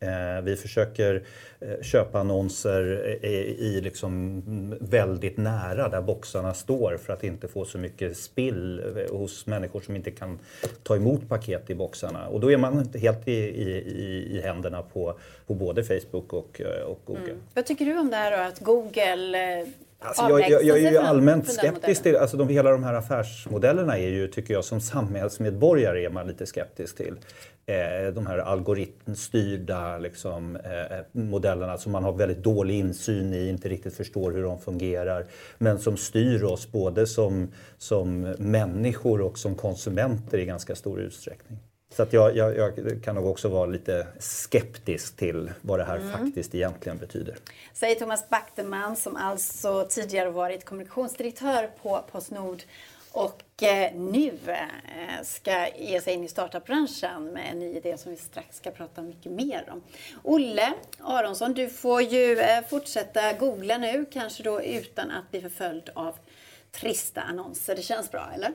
eh, 0.00 0.42
vi 0.42 0.56
försöker 0.56 1.22
Eh, 1.64 1.82
köpa 1.82 2.20
annonser 2.20 3.06
i, 3.24 3.56
i 3.60 3.80
liksom 3.80 4.42
väldigt 4.80 5.36
nära 5.36 5.88
där 5.88 6.02
boxarna 6.02 6.54
står 6.54 6.96
för 6.96 7.12
att 7.12 7.24
inte 7.24 7.48
få 7.48 7.64
så 7.64 7.78
mycket 7.78 8.16
spill 8.16 8.82
eh, 8.96 9.16
hos 9.16 9.46
människor 9.46 9.80
som 9.80 9.96
inte 9.96 10.10
kan 10.10 10.38
ta 10.82 10.96
emot 10.96 11.28
paket 11.28 11.70
i 11.70 11.74
boxarna. 11.74 12.28
Och 12.28 12.40
då 12.40 12.52
är 12.52 12.56
man 12.56 12.88
helt 12.94 13.28
i, 13.28 13.32
i, 13.32 14.28
i 14.30 14.40
händerna 14.40 14.82
på, 14.82 15.18
på 15.46 15.54
både 15.54 15.84
Facebook 15.84 16.32
och, 16.32 16.60
eh, 16.60 16.82
och 16.82 17.00
Google. 17.04 17.24
Mm. 17.24 17.42
Vad 17.54 17.66
tycker 17.66 17.84
du 17.84 17.98
om 17.98 18.10
det 18.10 18.16
här 18.16 18.36
då, 18.36 18.42
att 18.42 18.60
Google 18.60 19.66
Alltså 20.04 20.22
jag, 20.22 20.50
jag, 20.50 20.64
jag, 20.64 20.78
är 20.78 20.90
ju 20.90 20.98
allmänt 20.98 21.52
skeptisk 21.52 22.02
till, 22.02 22.16
alltså 22.16 22.36
de, 22.36 22.48
hela 22.48 22.70
de 22.70 22.84
här 22.84 22.94
affärsmodellerna 22.94 23.98
är 23.98 24.08
ju, 24.08 24.28
tycker 24.28 24.54
jag, 24.54 24.64
som 24.64 24.80
samhällsmedborgare 24.80 26.04
är 26.04 26.10
man 26.10 26.26
lite 26.26 26.46
skeptisk 26.46 26.96
till. 26.96 27.16
Eh, 27.66 28.12
de 28.14 28.26
här 28.26 28.38
algoritmstyrda 28.38 29.98
liksom, 29.98 30.56
eh, 30.56 30.98
modellerna 31.12 31.78
som 31.78 31.92
man 31.92 32.04
har 32.04 32.12
väldigt 32.12 32.42
dålig 32.42 32.78
insyn 32.78 33.34
i, 33.34 33.48
inte 33.48 33.68
riktigt 33.68 33.94
förstår 33.94 34.32
hur 34.32 34.42
de 34.42 34.60
fungerar, 34.60 35.26
men 35.58 35.78
som 35.78 35.96
styr 35.96 36.42
oss 36.42 36.72
både 36.72 37.06
som, 37.06 37.48
som 37.78 38.20
människor 38.38 39.20
och 39.20 39.38
som 39.38 39.54
konsumenter 39.54 40.38
i 40.38 40.44
ganska 40.44 40.74
stor 40.74 41.00
utsträckning. 41.00 41.58
Så 41.96 42.02
att 42.02 42.12
jag, 42.12 42.36
jag, 42.36 42.56
jag, 42.56 42.72
kan 43.04 43.14
nog 43.14 43.26
också 43.26 43.48
vara 43.48 43.66
lite 43.66 44.06
skeptisk 44.18 45.16
till 45.16 45.50
vad 45.60 45.78
det 45.78 45.84
här 45.84 45.96
mm. 45.96 46.12
faktiskt 46.12 46.54
egentligen 46.54 46.98
betyder. 46.98 47.36
Säger 47.72 47.94
Thomas 47.94 48.28
Backteman 48.28 48.96
som 48.96 49.16
alltså 49.16 49.86
tidigare 49.88 50.30
varit 50.30 50.64
kommunikationsdirektör 50.64 51.70
på 51.82 52.04
Postnord 52.12 52.62
Och 53.12 53.62
eh, 53.62 53.94
nu 53.94 54.32
eh, 54.46 55.24
ska 55.24 55.68
ge 55.78 56.00
sig 56.00 56.14
in 56.14 56.24
i 56.24 56.28
startupbranschen 56.28 57.24
med 57.24 57.52
en 57.52 57.58
ny 57.58 57.76
idé 57.76 57.98
som 57.98 58.10
vi 58.12 58.18
strax 58.18 58.56
ska 58.56 58.70
prata 58.70 59.02
mycket 59.02 59.32
mer 59.32 59.64
om. 59.70 59.82
Olle 60.22 60.72
Aronsson, 61.00 61.52
du 61.52 61.68
får 61.68 62.02
ju 62.02 62.38
eh, 62.38 62.64
fortsätta 62.70 63.32
googla 63.32 63.78
nu, 63.78 64.04
kanske 64.12 64.42
då 64.42 64.62
utan 64.62 65.10
att 65.10 65.30
bli 65.30 65.40
förföljd 65.40 65.90
av 65.94 66.14
trista 66.70 67.20
annonser. 67.20 67.76
Det 67.76 67.82
känns 67.82 68.10
bra, 68.10 68.30
eller? 68.34 68.52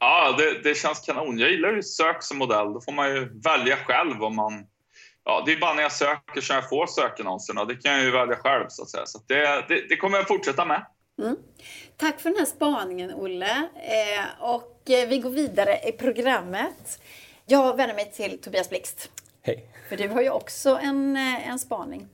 Ja, 0.00 0.34
det, 0.38 0.62
det 0.62 0.74
känns 0.74 1.00
kanon. 1.00 1.38
Jag 1.38 1.50
gillar 1.50 1.72
ju 1.72 1.82
sök 1.82 2.22
som 2.22 2.38
modell. 2.38 2.72
Då 2.72 2.80
får 2.80 2.92
man 2.92 3.08
ju 3.14 3.40
välja 3.44 3.76
själv 3.76 4.22
om 4.22 4.36
man... 4.36 4.66
Ja, 5.24 5.42
det 5.46 5.52
är 5.52 5.60
bara 5.60 5.74
när 5.74 5.82
jag 5.82 5.92
söker 5.92 6.40
som 6.40 6.56
jag 6.56 6.68
får 6.68 6.86
sökannonserna. 6.86 7.64
Det 7.64 7.74
kan 7.74 7.92
jag 7.92 8.02
ju 8.02 8.10
välja 8.10 8.36
själv 8.36 8.66
så 8.68 8.82
att 8.82 8.90
säga. 8.90 9.06
Så 9.06 9.18
att 9.18 9.28
det, 9.28 9.64
det, 9.68 9.88
det 9.88 9.96
kommer 9.96 10.18
jag 10.18 10.28
fortsätta 10.28 10.64
med. 10.64 10.86
Mm. 11.22 11.36
Tack 11.96 12.20
för 12.20 12.30
den 12.30 12.38
här 12.38 12.46
spaningen, 12.46 13.14
Olle. 13.14 13.68
Eh, 13.74 14.42
och 14.44 14.90
eh, 14.90 15.08
vi 15.08 15.18
går 15.18 15.30
vidare 15.30 15.78
i 15.88 15.92
programmet. 15.92 17.02
Jag 17.46 17.76
vänder 17.76 17.94
mig 17.94 18.12
till 18.12 18.40
Tobias 18.40 18.68
Blixt. 18.70 19.10
Hej. 19.42 19.68
För 19.88 19.96
du 19.96 20.08
har 20.08 20.22
ju 20.22 20.30
också 20.30 20.78
en, 20.82 21.16
eh, 21.16 21.48
en 21.48 21.58
spaning. 21.58 22.08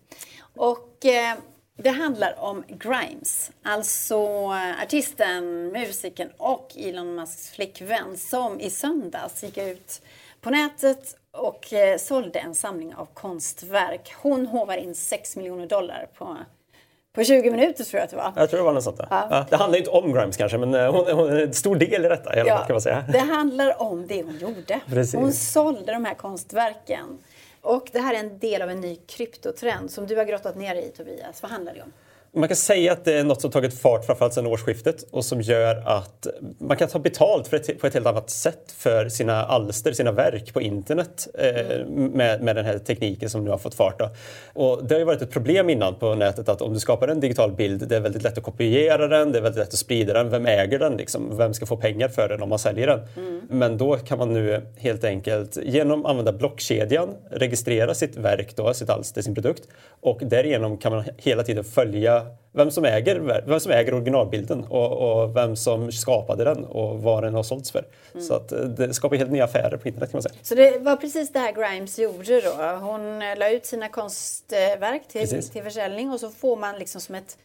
Och 0.56 1.04
eh, 1.04 1.38
det 1.76 1.90
handlar 1.90 2.34
om 2.40 2.64
Grimes, 2.68 3.50
alltså 3.62 4.14
eh, 4.14 4.82
artisten, 4.82 5.68
musikern 5.68 6.30
och 6.36 6.72
Elon 6.76 7.14
Musks 7.14 7.50
flickvän 7.50 8.16
som 8.16 8.60
i 8.60 8.70
söndags 8.70 9.42
gick 9.42 9.58
ut 9.58 10.02
på 10.40 10.50
nätet 10.50 11.16
och 11.30 11.72
eh, 11.72 11.98
sålde 11.98 12.38
en 12.38 12.54
samling 12.54 12.94
av 12.94 13.08
konstverk. 13.14 14.14
Hon 14.22 14.46
hovar 14.46 14.76
in 14.76 14.94
6 14.94 15.36
miljoner 15.36 15.66
dollar 15.66 16.08
på 16.18 16.36
på 17.14 17.24
20 17.24 17.50
minuter 17.50 17.84
tror 17.84 17.98
jag 17.98 18.04
att 18.04 18.10
det 18.10 18.16
var. 18.16 18.32
Jag 18.36 18.50
tror 18.50 18.58
det 18.58 18.64
var 18.64 18.72
något 18.72 18.84
sånt. 18.84 19.00
Ja. 19.10 19.28
Ja. 19.30 19.46
det 19.50 19.56
handlar 19.56 19.78
inte 19.78 19.90
om 19.90 20.12
Grimes 20.12 20.36
kanske, 20.36 20.58
men 20.58 20.74
eh, 20.74 20.92
hon, 20.92 21.12
hon 21.12 21.28
är 21.28 21.40
en 21.42 21.54
stor 21.54 21.76
del 21.76 22.04
i 22.04 22.08
detta 22.08 22.36
i 22.36 22.40
alla 22.40 22.56
fall, 22.56 22.66
kan 22.66 22.74
man 22.74 22.80
säga. 22.80 23.04
Det 23.12 23.18
handlar 23.18 23.82
om 23.82 24.06
det 24.06 24.22
hon 24.22 24.38
gjorde. 24.38 24.80
Precis. 24.86 25.14
Hon 25.14 25.32
sålde 25.32 25.92
de 25.92 26.04
här 26.04 26.14
konstverken. 26.14 27.18
Och 27.64 27.88
det 27.92 27.98
här 27.98 28.14
är 28.14 28.18
en 28.18 28.38
del 28.38 28.62
av 28.62 28.70
en 28.70 28.80
ny 28.80 28.96
kryptotrend 28.96 29.90
som 29.90 30.06
du 30.06 30.16
har 30.16 30.24
grottat 30.24 30.56
ner 30.56 30.74
i 30.74 30.88
Tobias. 30.88 31.42
Vad 31.42 31.50
handlar 31.50 31.74
det 31.74 31.82
om? 31.82 31.92
Man 32.36 32.48
kan 32.48 32.56
säga 32.56 32.92
att 32.92 33.04
det 33.04 33.12
är 33.12 33.24
något 33.24 33.40
som 33.40 33.50
tagit 33.50 33.80
fart 33.80 34.04
framförallt 34.04 34.34
sedan 34.34 34.46
årsskiftet 34.46 35.04
och 35.10 35.24
som 35.24 35.40
gör 35.40 35.82
att 35.86 36.26
man 36.58 36.76
kan 36.76 36.88
ta 36.88 36.98
betalt 36.98 37.48
för 37.48 37.56
ett, 37.56 37.80
på 37.80 37.86
ett 37.86 37.94
helt 37.94 38.06
annat 38.06 38.30
sätt 38.30 38.74
för 38.78 39.08
sina 39.08 39.44
alster, 39.44 39.92
sina 39.92 40.12
verk 40.12 40.52
på 40.52 40.60
internet 40.60 41.28
eh, 41.34 41.86
med, 41.86 42.42
med 42.42 42.56
den 42.56 42.64
här 42.64 42.78
tekniken 42.78 43.30
som 43.30 43.44
nu 43.44 43.50
har 43.50 43.58
fått 43.58 43.74
fart. 43.74 43.98
Då. 43.98 44.10
Och 44.52 44.84
det 44.84 44.94
har 44.94 44.98
ju 44.98 45.04
varit 45.04 45.22
ett 45.22 45.30
problem 45.30 45.70
innan 45.70 45.94
på 45.94 46.14
nätet 46.14 46.48
att 46.48 46.62
om 46.62 46.72
du 46.72 46.80
skapar 46.80 47.08
en 47.08 47.20
digital 47.20 47.52
bild, 47.52 47.88
det 47.88 47.96
är 47.96 48.00
väldigt 48.00 48.22
lätt 48.22 48.38
att 48.38 48.44
kopiera 48.44 49.08
den, 49.08 49.32
det 49.32 49.38
är 49.38 49.42
väldigt 49.42 49.58
lätt 49.58 49.72
att 49.72 49.78
sprida 49.78 50.12
den. 50.12 50.30
Vem 50.30 50.46
äger 50.46 50.78
den? 50.78 50.96
Liksom? 50.96 51.36
Vem 51.36 51.54
ska 51.54 51.66
få 51.66 51.76
pengar 51.76 52.08
för 52.08 52.28
den 52.28 52.42
om 52.42 52.48
man 52.48 52.58
säljer 52.58 52.86
den? 52.86 53.00
Men 53.48 53.78
då 53.78 53.96
kan 53.96 54.18
man 54.18 54.32
nu 54.32 54.62
helt 54.76 55.04
enkelt 55.04 55.58
genom 55.62 56.04
att 56.04 56.10
använda 56.10 56.32
blockkedjan 56.32 57.08
registrera 57.30 57.94
sitt 57.94 58.16
verk, 58.16 58.56
då, 58.56 58.74
sitt 58.74 58.90
alster, 58.90 59.22
sin 59.22 59.34
produkt 59.34 59.62
och 60.00 60.20
därigenom 60.22 60.78
kan 60.78 60.92
man 60.92 61.04
hela 61.16 61.42
tiden 61.42 61.64
följa 61.64 62.23
vem 62.52 62.70
som 62.70 62.84
äger, 62.84 63.42
vem 63.46 63.60
som 63.60 63.72
äger 63.72 63.94
originalbilden 63.94 64.64
och, 64.64 64.92
och 64.92 65.36
vem 65.36 65.56
som 65.56 65.92
skapade 65.92 66.44
den 66.44 66.64
och 66.64 67.02
vad 67.02 67.22
den 67.22 67.34
har 67.34 67.42
sålts 67.42 67.70
för. 67.70 67.84
Så 68.20 68.34
att 68.34 68.52
eh, 68.52 68.58
det 68.58 68.94
skapar 68.94 69.16
helt 69.16 69.30
nya 69.30 69.44
affärer 69.44 69.76
på 69.76 69.88
internet 69.88 70.10
kan 70.10 70.16
man 70.16 70.22
säga. 70.22 70.34
Så 70.42 70.54
det 70.54 70.78
var 70.78 70.96
precis 70.96 71.32
det 71.32 71.38
här 71.38 71.52
Grimes 71.52 71.98
gjorde 71.98 72.40
då. 72.40 72.50
Hon 72.80 73.22
eh, 73.22 73.38
la 73.38 73.50
ut 73.50 73.66
sina 73.66 73.88
konstverk 73.88 75.08
till, 75.08 75.20
Precis. 75.20 75.50
till 75.50 75.62
försäljning 75.62 76.12
och 76.12 76.20
så 76.20 76.30
får 76.30 76.56
man 76.56 76.78
liksom 76.78 77.00
som 77.00 77.14
ett 77.14 77.36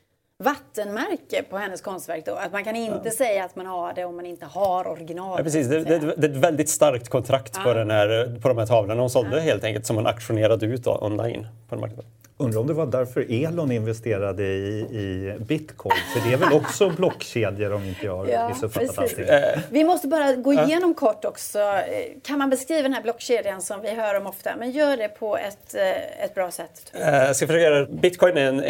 vattenmärke 0.44 1.44
på 1.50 1.58
hennes 1.58 1.82
konstverk 1.82 2.26
då. 2.26 2.34
Att 2.36 2.52
man 2.52 2.64
kan 2.64 2.76
inte 2.76 3.12
säga 3.12 3.44
att 3.46 3.56
man 3.56 3.66
har 3.66 3.94
det 3.94 4.06
om 4.06 4.16
man 4.16 4.26
inte 4.26 4.46
har 4.46 4.88
original. 4.88 5.36
Ja, 5.38 5.44
precis. 5.44 5.68
Det, 5.68 5.84
det, 5.84 6.00
det 6.18 6.28
är 6.28 6.32
ett 6.32 6.38
väldigt 6.38 6.70
starkt 6.70 7.10
kontrakt 7.10 7.64
på, 7.64 7.74
den 7.74 7.92
här, 7.92 8.40
på 8.42 8.48
de 8.48 8.58
här 8.58 8.66
tavlorna 8.66 9.02
hon 9.02 9.10
sålde 9.10 9.42
helt 9.42 9.64
enkelt 9.64 9.86
som 9.86 9.96
hon 9.96 10.08
auktionerade 10.08 10.66
ut 10.66 10.84
då, 10.84 11.00
online 11.02 11.48
på 11.70 11.76
en 11.76 11.82
marknad. 11.82 12.06
Undrar 12.42 12.60
om 12.62 12.68
det 12.68 12.74
var 12.74 12.86
därför 12.86 13.46
Elon 13.46 13.72
investerade 13.72 14.44
i, 14.44 14.80
i 14.80 15.36
bitcoin. 15.40 15.98
För 16.14 16.30
det 16.30 16.34
är 16.34 16.38
väl 16.38 16.54
också 16.54 16.90
blockkedjor 16.90 17.74
om 17.74 17.84
inte 17.84 18.06
jag 18.06 18.18
har 18.18 18.28
Ja, 18.28 18.50
missuppfattat 18.50 18.98
allting. 19.00 19.26
Vi 19.72 19.84
måste 19.84 20.08
bara 20.08 20.34
gå 20.34 20.54
igenom 20.54 20.94
kort 20.94 21.26
också. 21.26 21.60
Eh, 21.60 22.22
Kan 22.24 22.40
man 22.40 22.50
beskriva 22.50 22.82
den 22.82 22.94
här 22.94 23.02
blockkedjan 23.02 23.62
som 23.62 23.82
vi 23.82 23.90
hör 23.90 24.16
om 24.18 24.28
ofta? 24.28 24.50
Men 24.60 24.72
gör 24.72 24.98
det 24.98 25.08
på 25.08 25.38
ett, 25.38 25.76
eh, 25.76 26.24
ett 26.26 26.36
bra 26.36 26.52
sätt. 26.52 26.92
Eh, 26.94 27.16
Jag 27.16 27.36
ska 27.36 27.48
försöka 27.48 27.64
göra 27.64 27.86
Bitcoin 27.86 28.38
är, 28.38 28.64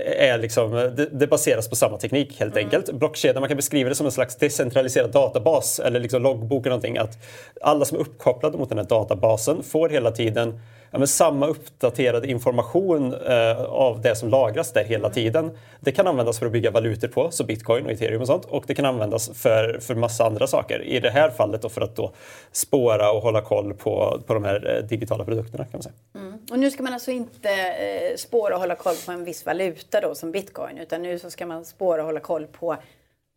är, 0.00 0.38
liksom, 0.38 0.94
det, 1.12 1.26
baseras 1.26 1.68
på 1.68 1.76
samma 1.76 1.98
teknik 1.98 2.40
helt 2.40 2.56
enkelt. 2.56 2.92
Blockkedjan, 2.92 3.40
man 3.40 3.48
kan 3.48 3.56
beskriva 3.56 3.88
det 3.88 3.94
som 3.94 4.06
en 4.06 4.12
slags 4.12 4.36
decentraliserad 4.36 5.10
databas 5.12 5.78
eller 5.80 6.00
liksom 6.00 6.22
loggbok 6.22 6.66
eller 6.66 6.70
någonting. 6.70 6.98
Att 6.98 7.18
alla 7.60 7.84
som 7.84 7.96
är 7.98 8.00
uppkopplade 8.02 8.58
mot 8.58 8.68
den 8.68 8.78
här 8.78 8.84
databasen 8.86 9.62
får 9.62 9.88
hela 9.88 10.10
tiden 10.10 10.60
ja, 10.94 10.98
men 10.98 11.08
samma 11.08 11.46
uppdaterade 11.46 12.30
information 12.30 13.14
eh, 13.14 13.62
av 13.62 14.00
det 14.00 14.16
som 14.16 14.28
lagras 14.28 14.72
där 14.72 14.84
hela 14.84 15.10
tiden. 15.10 15.58
Det 15.80 15.92
kan 15.92 16.06
användas 16.06 16.38
för 16.38 16.46
att 16.46 16.52
bygga 16.52 16.70
valutor 16.70 17.08
på, 17.08 17.30
så 17.30 17.44
bitcoin 17.44 17.84
och 17.84 17.92
ethereum 17.92 18.20
och 18.20 18.26
sånt. 18.26 18.44
Och 18.44 18.64
det 18.66 18.74
kan 18.74 18.84
användas 18.84 19.30
för, 19.34 19.78
för 19.80 19.94
massa 19.94 20.26
andra 20.26 20.46
saker. 20.46 20.82
I 20.82 21.00
det 21.00 21.10
här 21.10 21.30
fallet 21.30 21.62
då 21.62 21.68
för 21.68 21.80
att 21.80 21.96
då 21.96 22.12
spåra 22.52 23.12
och 23.12 23.22
hålla 23.22 23.40
koll 23.40 23.74
på, 23.74 24.20
på 24.26 24.34
de 24.34 24.44
här 24.44 24.76
eh, 24.76 24.84
digitala 24.88 25.24
produkterna 25.24 25.64
kan 25.64 25.70
man 25.72 25.82
säga. 25.82 25.94
Mm. 26.14 26.38
Och 26.50 26.58
nu 26.58 26.70
ska 26.70 26.82
man 26.82 26.92
alltså 26.92 27.10
inte 27.10 27.50
eh, 27.50 28.16
spåra 28.16 28.54
och 28.54 28.60
hålla 28.60 28.74
koll 28.74 28.96
på 29.06 29.12
en 29.12 29.24
viss 29.24 29.46
valuta 29.46 30.00
då 30.00 30.14
som 30.14 30.32
bitcoin 30.32 30.78
utan 30.78 31.02
nu 31.02 31.18
så 31.18 31.30
ska 31.30 31.46
man 31.46 31.64
spåra 31.64 32.00
och 32.00 32.06
hålla 32.06 32.20
koll 32.20 32.46
på 32.46 32.76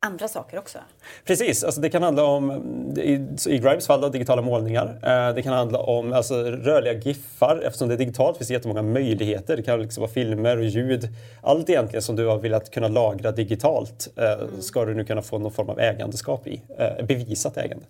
andra 0.07 0.27
saker 0.27 0.57
också. 0.57 0.77
Precis, 1.25 1.63
alltså 1.63 1.81
det 1.81 1.89
kan 1.89 2.03
handla 2.03 2.23
om, 2.23 2.51
i, 2.97 3.27
i 3.47 3.57
Grimes 3.57 3.87
fall, 3.87 4.01
då, 4.01 4.09
digitala 4.09 4.41
målningar. 4.41 4.99
Eh, 5.03 5.35
det 5.35 5.41
kan 5.41 5.53
handla 5.53 5.79
om 5.79 6.13
alltså, 6.13 6.35
rörliga 6.43 6.93
giffar. 6.93 7.61
Eftersom 7.65 7.87
det 7.87 7.95
är 7.95 7.97
digitalt 7.97 8.37
finns 8.37 8.47
det 8.47 8.53
jättemånga 8.53 8.81
möjligheter. 8.81 9.57
Det 9.57 9.63
kan 9.63 9.81
liksom 9.81 10.01
vara 10.01 10.11
filmer 10.11 10.57
och 10.57 10.65
ljud. 10.65 11.09
Allt 11.41 11.69
egentligen 11.69 12.01
som 12.01 12.15
du 12.15 12.25
har 12.25 12.37
velat 12.37 12.71
kunna 12.71 12.87
lagra 12.87 13.31
digitalt 13.31 14.07
eh, 14.15 14.47
ska 14.59 14.85
du 14.85 14.93
nu 14.93 15.05
kunna 15.05 15.21
få 15.21 15.37
någon 15.37 15.51
form 15.51 15.69
av 15.69 15.79
ägandeskap 15.79 16.47
i. 16.47 16.61
Eh, 16.77 17.05
bevisat 17.05 17.57
ägande. 17.57 17.85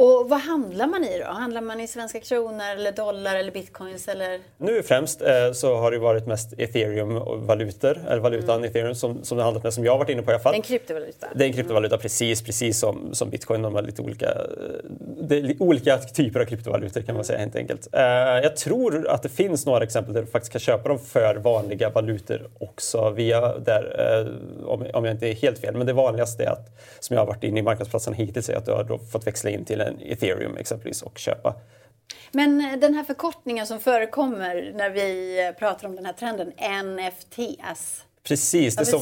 Och 0.00 0.28
vad 0.28 0.40
handlar 0.40 0.86
man 0.86 1.04
i 1.04 1.18
då? 1.18 1.24
Handlar 1.24 1.60
man 1.60 1.80
i 1.80 1.86
svenska 1.88 2.20
kronor 2.20 2.64
eller 2.76 2.92
dollar 2.92 3.36
eller 3.36 3.52
bitcoins 3.52 4.08
eller? 4.08 4.40
Nu 4.58 4.82
främst 4.82 5.22
eh, 5.22 5.52
så 5.52 5.76
har 5.76 5.90
det 5.90 5.98
varit 5.98 6.26
mest 6.26 6.52
ethereum-valutor, 6.58 7.98
eller 8.08 8.18
valutan 8.20 8.64
ethereum 8.64 8.94
som, 8.94 9.24
som 9.24 9.38
det 9.38 9.44
handlat 9.44 9.64
med, 9.64 9.74
som 9.74 9.84
jag 9.84 9.92
har 9.92 9.98
varit 9.98 10.08
inne 10.10 10.22
på 10.22 10.30
i 10.30 10.34
alla 10.34 10.42
fall. 10.42 10.54
En 10.54 10.62
kryptovaluta? 10.62 11.26
Det 11.34 11.44
är 11.44 11.46
en 11.46 11.52
kryptovaluta 11.52 11.98
precis, 11.98 12.42
precis 12.42 12.78
som, 12.78 13.14
som 13.14 13.30
bitcoin. 13.30 13.62
De 13.62 13.74
har 13.74 13.82
lite 13.82 14.02
olika, 14.02 14.26
eh, 14.26 14.34
det 15.20 15.36
är 15.38 15.42
li- 15.42 15.56
olika 15.60 15.98
typer 15.98 16.40
av 16.40 16.44
kryptovalutor 16.44 17.00
kan 17.00 17.14
man 17.14 17.24
säga 17.24 17.38
helt 17.38 17.56
enkelt. 17.56 17.88
Eh, 17.92 18.02
jag 18.42 18.56
tror 18.56 19.08
att 19.08 19.22
det 19.22 19.28
finns 19.28 19.66
några 19.66 19.84
exempel 19.84 20.14
där 20.14 20.20
du 20.20 20.26
faktiskt 20.26 20.52
kan 20.52 20.60
köpa 20.60 20.88
dem 20.88 20.98
för 20.98 21.36
vanliga 21.36 21.90
valutor 21.90 22.50
också 22.60 23.10
via 23.10 23.58
där, 23.58 23.82
eh, 23.98 24.68
om, 24.68 24.86
om 24.94 25.04
jag 25.04 25.14
inte 25.14 25.28
är 25.28 25.34
helt 25.34 25.58
fel. 25.58 25.76
Men 25.76 25.86
det 25.86 25.92
vanligaste 25.92 26.44
är 26.44 26.50
att, 26.50 26.68
som 27.00 27.14
jag 27.14 27.20
har 27.20 27.26
varit 27.26 27.44
inne 27.44 27.60
i 27.60 27.62
marknadsplatsen 27.62 28.14
hittills, 28.14 28.48
är 28.48 28.54
att 28.56 28.66
du 28.66 28.72
har 28.72 28.98
fått 29.12 29.26
växla 29.26 29.50
in 29.50 29.64
till 29.64 29.87
Eh, 29.88 30.12
ethereum 30.12 30.56
exempelvis 30.56 31.02
och 31.02 31.18
köpa. 31.18 31.54
Men 32.32 32.60
eh, 32.60 32.78
den 32.78 32.94
här 32.94 33.04
förkortningen 33.04 33.66
som 33.66 33.80
förekommer 33.80 34.72
när 34.74 34.90
vi 34.90 35.40
eh, 35.46 35.52
pratar 35.52 35.88
om 35.88 35.96
den 35.96 36.06
här 36.06 36.12
trenden, 36.12 36.52
NFTs. 36.84 38.04
Precis, 38.28 38.76
det 38.76 38.84
som, 38.84 39.00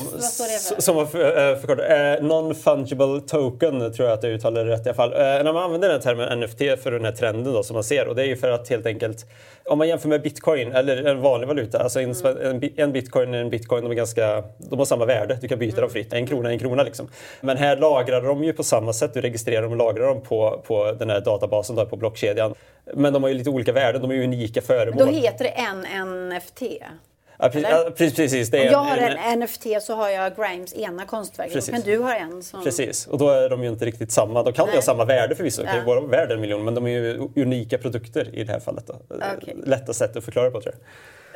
som 0.78 0.96
var 0.96 1.06
för, 1.06 1.50
eh, 1.50 1.56
förkortat. 1.58 1.84
Eh, 1.90 2.24
Non-fungible 2.24 3.20
token 3.20 3.92
tror 3.92 4.08
jag 4.08 4.18
att 4.18 4.22
jag 4.22 4.32
uttalar 4.32 4.64
det 4.64 4.70
rätt 4.72 4.86
i 4.86 4.88
alla 4.88 4.94
fall. 4.96 5.12
Eh, 5.12 5.18
när 5.18 5.52
man 5.52 5.62
använder 5.62 5.88
den 5.88 6.00
termen 6.00 6.40
NFT 6.40 6.58
för 6.82 6.90
den 6.90 7.04
här 7.04 7.12
trenden 7.12 7.52
då, 7.54 7.62
som 7.62 7.74
man 7.74 7.84
ser 7.84 8.08
och 8.08 8.14
det 8.14 8.22
är 8.22 8.26
ju 8.26 8.36
för 8.36 8.50
att 8.50 8.68
helt 8.68 8.86
enkelt 8.86 9.26
om 9.64 9.78
man 9.78 9.88
jämför 9.88 10.08
med 10.08 10.22
bitcoin 10.22 10.72
eller 10.72 11.04
en 11.04 11.20
vanlig 11.20 11.46
valuta, 11.48 11.78
alltså 11.78 12.00
en, 12.00 12.12
Mm. 12.12 12.36
en, 12.46 12.60
bi- 12.60 12.74
en 12.76 12.92
bitcoin 12.92 13.34
är 13.34 13.38
en 13.38 13.50
bitcoin, 13.50 13.82
de, 13.84 13.90
är 13.90 13.94
ganska, 13.94 14.44
de 14.58 14.78
har 14.78 14.86
samma 14.86 15.04
värde, 15.04 15.38
du 15.40 15.48
kan 15.48 15.58
byta 15.58 15.72
Mm. 15.76 15.80
dem 15.82 15.90
fritt. 15.90 16.12
En 16.12 16.26
krona 16.26 16.50
en 16.50 16.58
krona 16.58 16.82
liksom. 16.82 17.08
Men 17.40 17.56
här 17.56 17.76
lagrar 17.76 18.20
de 18.22 18.44
ju 18.44 18.52
på 18.52 18.62
samma 18.62 18.92
sätt, 18.92 19.14
du 19.14 19.20
registrerar 19.20 19.62
dem 19.62 19.70
och 19.70 19.76
lagrar 19.78 20.06
dem 20.06 20.22
på, 20.22 20.62
på 20.66 20.92
den 20.92 21.10
här 21.10 21.20
databasen, 21.20 21.76
då, 21.76 21.86
på 21.86 21.96
blockkedjan. 21.96 22.54
Men 22.94 23.12
de 23.12 23.22
har 23.22 23.30
ju 23.30 23.34
lite 23.36 23.50
olika 23.50 23.72
värden, 23.72 24.02
de 24.02 24.10
är 24.10 24.14
ju 24.14 24.24
unika 24.24 24.62
föremål. 24.62 25.06
Då 25.06 25.12
heter 25.12 25.44
det 25.44 25.50
en 25.50 25.80
NFT. 26.30 26.62
Ja, 27.38 27.48
precis, 27.48 27.70
ja, 27.70 27.90
precis, 27.96 28.50
det 28.50 28.60
Om 28.60 28.66
är 28.66 28.70
jag 28.70 28.78
har 28.78 28.96
en 28.96 29.40
NFT 29.40 29.66
så 29.80 29.94
har 29.94 30.08
jag 30.08 30.36
Grimes 30.36 30.74
ena 30.74 31.06
konstverk. 31.06 31.48
Då 31.48 31.54
Precis. 31.54 31.74
kan 31.74 31.82
du 31.82 31.98
ha 31.98 32.14
en 32.14 32.42
som... 32.42 32.64
Precis, 32.64 33.06
och 33.06 33.18
då 33.18 33.28
är 33.28 33.48
de 33.48 33.62
ju 33.62 33.68
inte 33.68 33.84
riktigt 33.84 34.12
samma. 34.12 34.42
De 34.42 34.52
kan 34.52 34.66
Nej. 34.66 34.74
ha 34.74 34.82
samma 34.82 35.04
värde 35.04 35.34
förvisso, 35.34 35.62
de 35.62 35.68
Ja. 35.68 35.84
vara 35.86 36.00
värda 36.00 36.34
en 36.34 36.40
miljon, 36.40 36.64
men 36.64 36.74
de 36.74 36.86
är 36.86 36.90
ju 36.90 37.28
unika 37.36 37.78
produkter 37.78 38.34
i 38.34 38.44
det 38.44 38.52
här 38.52 38.60
fallet. 38.60 38.86
Då. 38.86 38.94
Okej. 39.36 39.56
Lätta 39.64 39.92
sätt 39.92 40.16
att 40.16 40.24
förklara 40.24 40.50
på 40.50 40.60
tror 40.60 40.74
jag. 40.74 40.82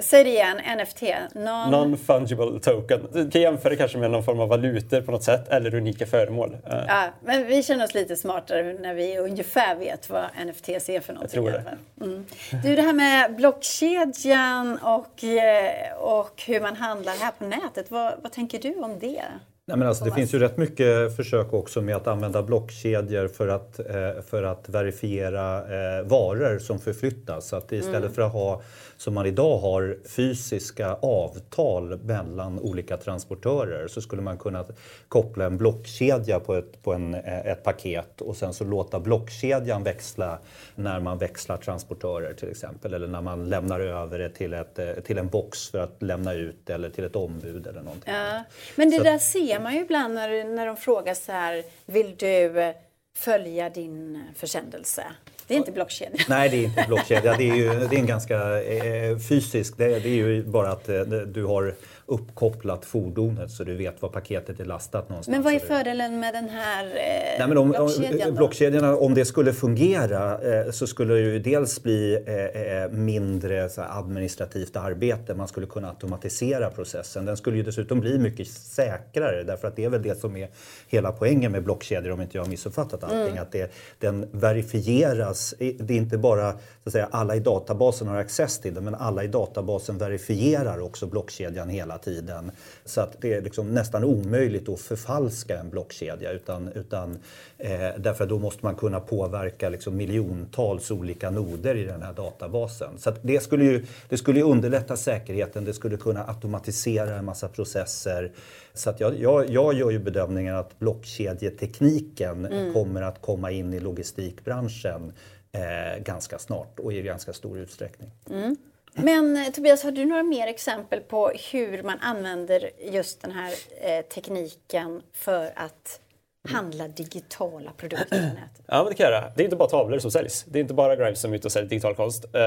Säg 0.02 0.24
det 0.24 0.30
igen, 0.30 0.56
NFT. 0.78 1.02
Non... 1.32 1.70
Non-fungible 1.70 2.60
token. 2.60 3.08
Du 3.12 3.30
kan 3.30 3.40
jämföra 3.42 3.76
kanske 3.76 3.98
med 3.98 4.10
någon 4.10 4.24
form 4.24 4.40
av 4.40 4.48
valutor 4.48 5.00
på 5.00 5.10
något 5.12 5.24
sätt, 5.24 5.48
eller 5.48 5.74
unika 5.74 6.06
föremål. 6.06 6.56
Eh, 6.66 6.78
Ja, 6.88 7.04
men 7.24 7.46
vi 7.46 7.62
känner 7.62 7.84
oss 7.84 7.94
lite 7.94 8.16
smartare 8.16 8.76
när 8.80 8.94
vi 8.94 9.18
ungefär 9.18 9.74
vet 9.76 10.10
vad 10.10 10.24
NFTs 10.46 10.88
är 10.88 11.00
för 11.00 11.12
någonting. 11.12 11.34
tror 11.34 11.50
i 11.50 11.52
det. 11.52 12.04
Mm. 12.04 12.26
Du, 12.62 12.76
det 12.76 12.82
här 12.82 12.92
med 12.92 13.36
blockkedjan 13.36 14.78
och, 14.78 15.24
eh, 15.24 15.92
och 15.98 16.42
hur 16.46 16.60
man 16.60 16.76
handlar 16.76 17.12
här 17.16 17.30
på 17.38 17.44
nätet. 17.44 17.90
Vad, 17.90 18.14
vad 18.22 18.32
tänker 18.32 18.58
du 18.58 18.74
om 18.74 18.98
det? 18.98 19.22
Nej, 19.70 19.78
men 19.78 19.88
alltså, 19.88 20.04
det 20.04 20.10
finns 20.10 20.34
ju 20.34 20.38
rätt 20.38 20.56
mycket 20.56 21.16
försök 21.16 21.52
också 21.52 21.82
med 21.82 21.96
att 21.96 22.06
använda 22.06 22.42
blockkedjor 22.42 23.28
för 23.28 23.48
att, 23.48 23.78
eh, 23.78 24.22
för 24.30 24.42
att 24.42 24.68
verifiera 24.68 25.58
eh, 25.58 26.02
varor 26.04 26.58
som 26.58 26.78
förflyttas. 26.78 27.48
Så 27.48 27.56
att 27.56 27.72
istället 27.72 27.96
mm. 27.96 28.12
för 28.12 28.22
att 28.22 28.32
ha, 28.32 28.62
som 28.96 29.14
man 29.14 29.26
idag 29.26 29.58
har, 29.58 29.98
fysiska 30.08 30.94
avtal 30.94 31.98
mellan 31.98 32.58
olika 32.58 32.96
transportörer 32.96 33.88
så 33.88 34.00
skulle 34.00 34.22
man 34.22 34.38
kunna 34.38 34.64
koppla 35.08 35.44
en 35.44 35.58
blockkedja 35.58 36.40
på 36.40 36.54
ett, 36.54 36.82
på 36.82 36.92
en, 36.92 37.14
eh, 37.14 37.46
ett 37.46 37.62
paket 37.62 38.20
och 38.20 38.36
sen 38.36 38.54
så 38.54 38.64
låta 38.64 39.00
blockkedjan 39.00 39.82
växla 39.82 40.38
när 40.74 41.00
man 41.00 41.18
växlar 41.18 41.56
transportörer 41.56 42.34
till 42.34 42.50
exempel 42.50 42.94
eller 42.94 43.06
när 43.06 43.20
man 43.20 43.48
lämnar 43.48 43.80
över 43.80 44.18
det 44.18 44.30
till, 44.30 44.54
ett, 44.54 45.04
till 45.04 45.18
en 45.18 45.28
box 45.28 45.68
för 45.68 45.78
att 45.78 46.02
lämna 46.02 46.34
ut 46.34 46.70
eller 46.70 46.90
till 46.90 47.04
ett 47.04 47.16
ombud 47.16 47.66
eller 47.66 47.82
någonting. 47.82 48.14
Ja. 48.14 48.44
Men 48.76 48.90
det 48.90 48.96
så 48.96 49.02
där 49.02 49.18
ser 49.18 49.59
man 49.60 49.74
ju 49.74 49.80
ibland 49.80 50.14
när, 50.14 50.44
när 50.44 50.66
de 50.66 50.76
frågar 50.76 51.14
så 51.14 51.32
här, 51.32 51.64
vill 51.86 52.16
du 52.16 52.60
eh, 52.60 52.74
följa 53.16 53.70
din 53.70 54.24
försändelse? 54.36 55.04
Det 55.46 55.54
är 55.54 55.58
inte 55.58 55.72
blockkedja. 55.72 56.24
Nej, 56.28 56.48
det 56.48 56.56
är 56.56 56.64
inte 56.64 56.84
blockkedja. 56.88 57.36
Det 57.36 57.50
är, 57.50 57.54
ju, 57.54 57.68
det 57.88 57.96
är 57.96 58.00
en 58.00 58.06
ganska 58.16 58.62
eh, 58.62 59.18
fysisk, 59.18 59.76
det, 59.76 59.88
det, 59.88 60.08
är 60.08 60.14
ju 60.14 60.42
bara 60.42 60.70
att 60.70 60.88
eh, 60.88 61.00
du 61.02 61.44
har 61.44 61.74
uppkopplat 62.10 62.84
fordonet 62.84 63.50
så 63.50 63.64
du 63.64 63.76
vet 63.76 64.02
var 64.02 64.08
paketet 64.08 64.60
är 64.60 64.64
lastat 64.64 65.08
någonstans. 65.08 65.36
Men 65.36 65.42
vad 65.42 65.54
är 65.54 65.58
fördelen 65.58 66.20
med 66.20 66.34
den 66.34 66.48
här 66.48 66.84
eh, 66.84 66.90
Nej, 67.38 67.48
men 67.48 67.58
om, 67.58 67.70
blockkedjan? 67.70 68.34
blockkedjorna, 68.34 68.96
om 68.96 69.14
det 69.14 69.24
skulle 69.24 69.52
fungera 69.52 70.38
eh, 70.38 70.70
så 70.70 70.86
skulle 70.86 71.14
det 71.14 71.20
ju 71.20 71.38
dels 71.38 71.82
bli 71.82 72.18
eh, 72.26 72.34
eh 72.34 72.90
mindre 72.90 73.68
så 73.68 73.82
administrativt 73.82 74.76
arbete. 74.76 75.34
Man 75.34 75.48
skulle 75.48 75.66
kunna 75.66 75.88
automatisera 75.88 76.70
processen. 76.70 77.24
Den 77.24 77.36
skulle 77.36 77.56
ju 77.56 77.62
dessutom 77.62 78.00
bli 78.00 78.18
mycket 78.18 78.48
säkrare 78.48 79.42
därför 79.42 79.68
att 79.68 79.76
det 79.76 79.84
är 79.84 79.90
väl 79.90 80.02
det 80.02 80.20
som 80.20 80.36
är 80.36 80.48
hela 80.88 81.12
poängen 81.12 81.52
med 81.52 81.64
blockkedjor 81.64 82.12
om 82.12 82.20
inte 82.20 82.36
jag 82.36 82.44
har 82.44 82.50
missuppfattat 82.50 83.04
allting. 83.04 83.20
Mm. 83.20 83.42
Att 83.42 83.52
det, 83.52 83.72
den 83.98 84.28
verifieras. 84.32 85.54
Det 85.58 85.94
är 85.94 85.98
inte 85.98 86.18
bara 86.18 86.52
så 86.52 86.58
att 86.84 86.92
säga, 86.92 87.08
alla 87.10 87.36
i 87.36 87.40
databasen 87.40 88.08
har 88.08 88.16
access 88.16 88.58
till 88.58 88.74
den 88.74 88.84
men 88.84 88.94
alla 88.94 89.24
i 89.24 89.28
databasen 89.28 89.98
verifierar 89.98 90.80
också 90.80 91.06
blockkedjan 91.06 91.68
hela 91.68 91.99
tiden. 92.02 92.50
Så 92.84 93.00
att 93.00 93.16
det 93.20 93.34
är 93.34 93.42
liksom 93.42 93.74
nästan 93.74 94.04
omöjligt 94.04 94.68
att 94.68 94.80
förfalska 94.80 95.58
en 95.58 95.70
blockkedja 95.70 96.30
utan, 96.30 96.68
utan, 96.68 97.18
eh, 97.58 97.88
därför 97.98 98.26
då 98.26 98.38
måste 98.38 98.64
man 98.64 98.74
kunna 98.74 99.00
påverka 99.00 99.68
liksom 99.68 99.96
miljontals 99.96 100.90
olika 100.90 101.30
noder 101.30 101.74
i 101.74 101.84
den 101.84 102.02
här 102.02 102.12
databasen. 102.12 102.98
Så 102.98 103.12
det, 103.22 103.40
skulle 103.42 103.64
ju, 103.64 103.86
det 104.08 104.16
skulle 104.16 104.38
ju 104.38 104.44
underlätta 104.44 104.96
säkerheten, 104.96 105.64
det 105.64 105.74
skulle 105.74 105.96
kunna 105.96 106.24
automatisera 106.24 107.16
en 107.16 107.24
massa 107.24 107.48
processer. 107.48 108.32
Så 108.74 108.90
att 108.90 109.00
jag, 109.00 109.20
jag, 109.20 109.50
jag 109.50 109.74
gör 109.74 109.90
ju 109.90 109.98
bedömningen 109.98 110.56
att 110.56 110.78
blockkedjetekniken 110.78 112.46
mm. 112.46 112.72
kommer 112.72 113.02
att 113.02 113.20
komma 113.20 113.50
in 113.50 113.74
i 113.74 113.80
logistikbranschen 113.80 115.12
eh, 115.52 116.02
ganska 116.02 116.38
snart 116.38 116.80
och 116.80 116.92
i 116.92 117.02
ganska 117.02 117.32
stor 117.32 117.58
utsträckning. 117.58 118.10
Mm. 118.30 118.56
Men 118.94 119.36
eh, 119.36 119.52
Tobias, 119.52 119.82
har 119.82 119.90
du 119.90 120.04
några 120.04 120.22
mer 120.22 120.46
exempel 120.46 121.00
på 121.00 121.32
hur 121.52 121.82
man 121.82 121.98
använder 122.00 122.70
just 122.92 123.22
den 123.22 123.32
här 123.32 123.52
eh, 123.80 124.04
tekniken 124.04 125.02
för 125.12 125.52
att 125.56 126.00
handla 126.48 126.88
digitala 126.88 127.72
produkter 127.76 128.28
på 128.28 128.34
nätet? 128.34 128.64
Ja, 128.66 128.76
men 128.82 128.86
det 128.86 128.94
kan 128.94 129.04
jag 129.04 129.12
göra. 129.12 129.32
Det 129.36 129.42
är 129.42 129.44
inte 129.44 129.56
bara 129.56 129.68
tavlor 129.68 129.98
som 129.98 130.10
säljs. 130.10 130.44
Det 130.48 130.58
är 130.58 130.60
inte 130.60 130.74
bara 130.74 130.96
Grimes 130.96 131.20
som 131.20 131.32
är 131.32 131.36
ute 131.36 131.48
och 131.48 131.52
säljer 131.52 131.70
digital 131.70 131.94
konst. 131.94 132.24
Eh, 132.24 132.40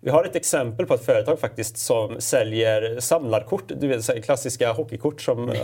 vi 0.00 0.10
har 0.10 0.24
ett 0.24 0.36
exempel 0.36 0.86
på 0.86 0.94
ett 0.94 1.04
företag 1.04 1.40
faktiskt 1.40 1.78
som 1.78 2.20
säljer 2.20 3.00
samlarkort, 3.00 3.64
du 3.80 3.88
vet 3.88 4.24
klassiska 4.24 4.72
hockeykort 4.72 5.20
som, 5.20 5.48
uh, 5.48 5.56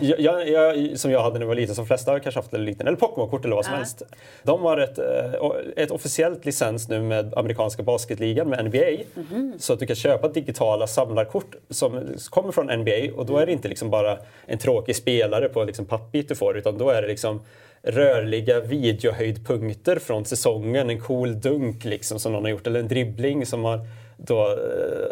jag, 0.00 0.48
jag, 0.48 0.98
som 0.98 1.10
jag 1.10 1.22
hade 1.22 1.34
när 1.34 1.40
jag 1.40 1.48
var 1.48 1.54
liten, 1.54 1.74
som 1.74 1.86
flesta 1.86 2.10
har 2.10 2.18
kanske 2.18 2.38
haft 2.38 2.52
när 2.52 2.58
liten, 2.58 2.86
eller 2.86 2.96
Pokémon-kort 2.96 3.44
eller 3.44 3.56
vad 3.56 3.64
som 3.64 3.74
uh. 3.74 3.78
helst. 3.78 4.02
De 4.42 4.62
har 4.62 4.78
ett, 4.78 4.98
uh, 4.98 5.50
ett 5.76 5.90
officiellt 5.90 6.44
licens 6.44 6.88
nu 6.88 7.02
med 7.02 7.34
amerikanska 7.38 7.82
basketligan 7.82 8.48
med 8.48 8.64
NBA. 8.64 8.78
Mm 8.78 9.06
-hmm. 9.14 9.58
Så 9.58 9.72
att 9.72 9.80
du 9.80 9.86
kan 9.86 9.96
köpa 9.96 10.28
digitala 10.28 10.86
samlarkort 10.86 11.54
som 11.70 12.16
kommer 12.30 12.52
från 12.52 12.66
NBA 12.66 13.16
och 13.16 13.26
då 13.26 13.38
är 13.38 13.46
det 13.46 13.52
inte 13.52 13.68
liksom 13.68 13.90
bara 13.90 14.18
en 14.46 14.58
tråkig 14.58 14.96
spelare 14.96 15.48
på 15.48 15.64
liksom 15.64 15.84
pappbit 15.84 16.28
du 16.28 16.34
får 16.34 16.56
utan 16.56 16.78
då 16.78 16.90
är 16.90 17.02
det 17.02 17.08
liksom 17.08 17.40
rörliga 17.82 18.60
videohöjdpunkter 18.60 19.98
från 19.98 20.24
säsongen. 20.24 20.90
En 20.90 21.00
cool 21.00 21.40
dunk 21.40 21.84
liksom 21.84 22.18
som 22.18 22.32
någon 22.32 22.44
har 22.44 22.50
gjort 22.50 22.66
eller 22.66 22.80
en 22.80 22.88
dribbling 22.88 23.46
som, 23.46 23.64
har 23.64 23.80
då, 24.16 24.46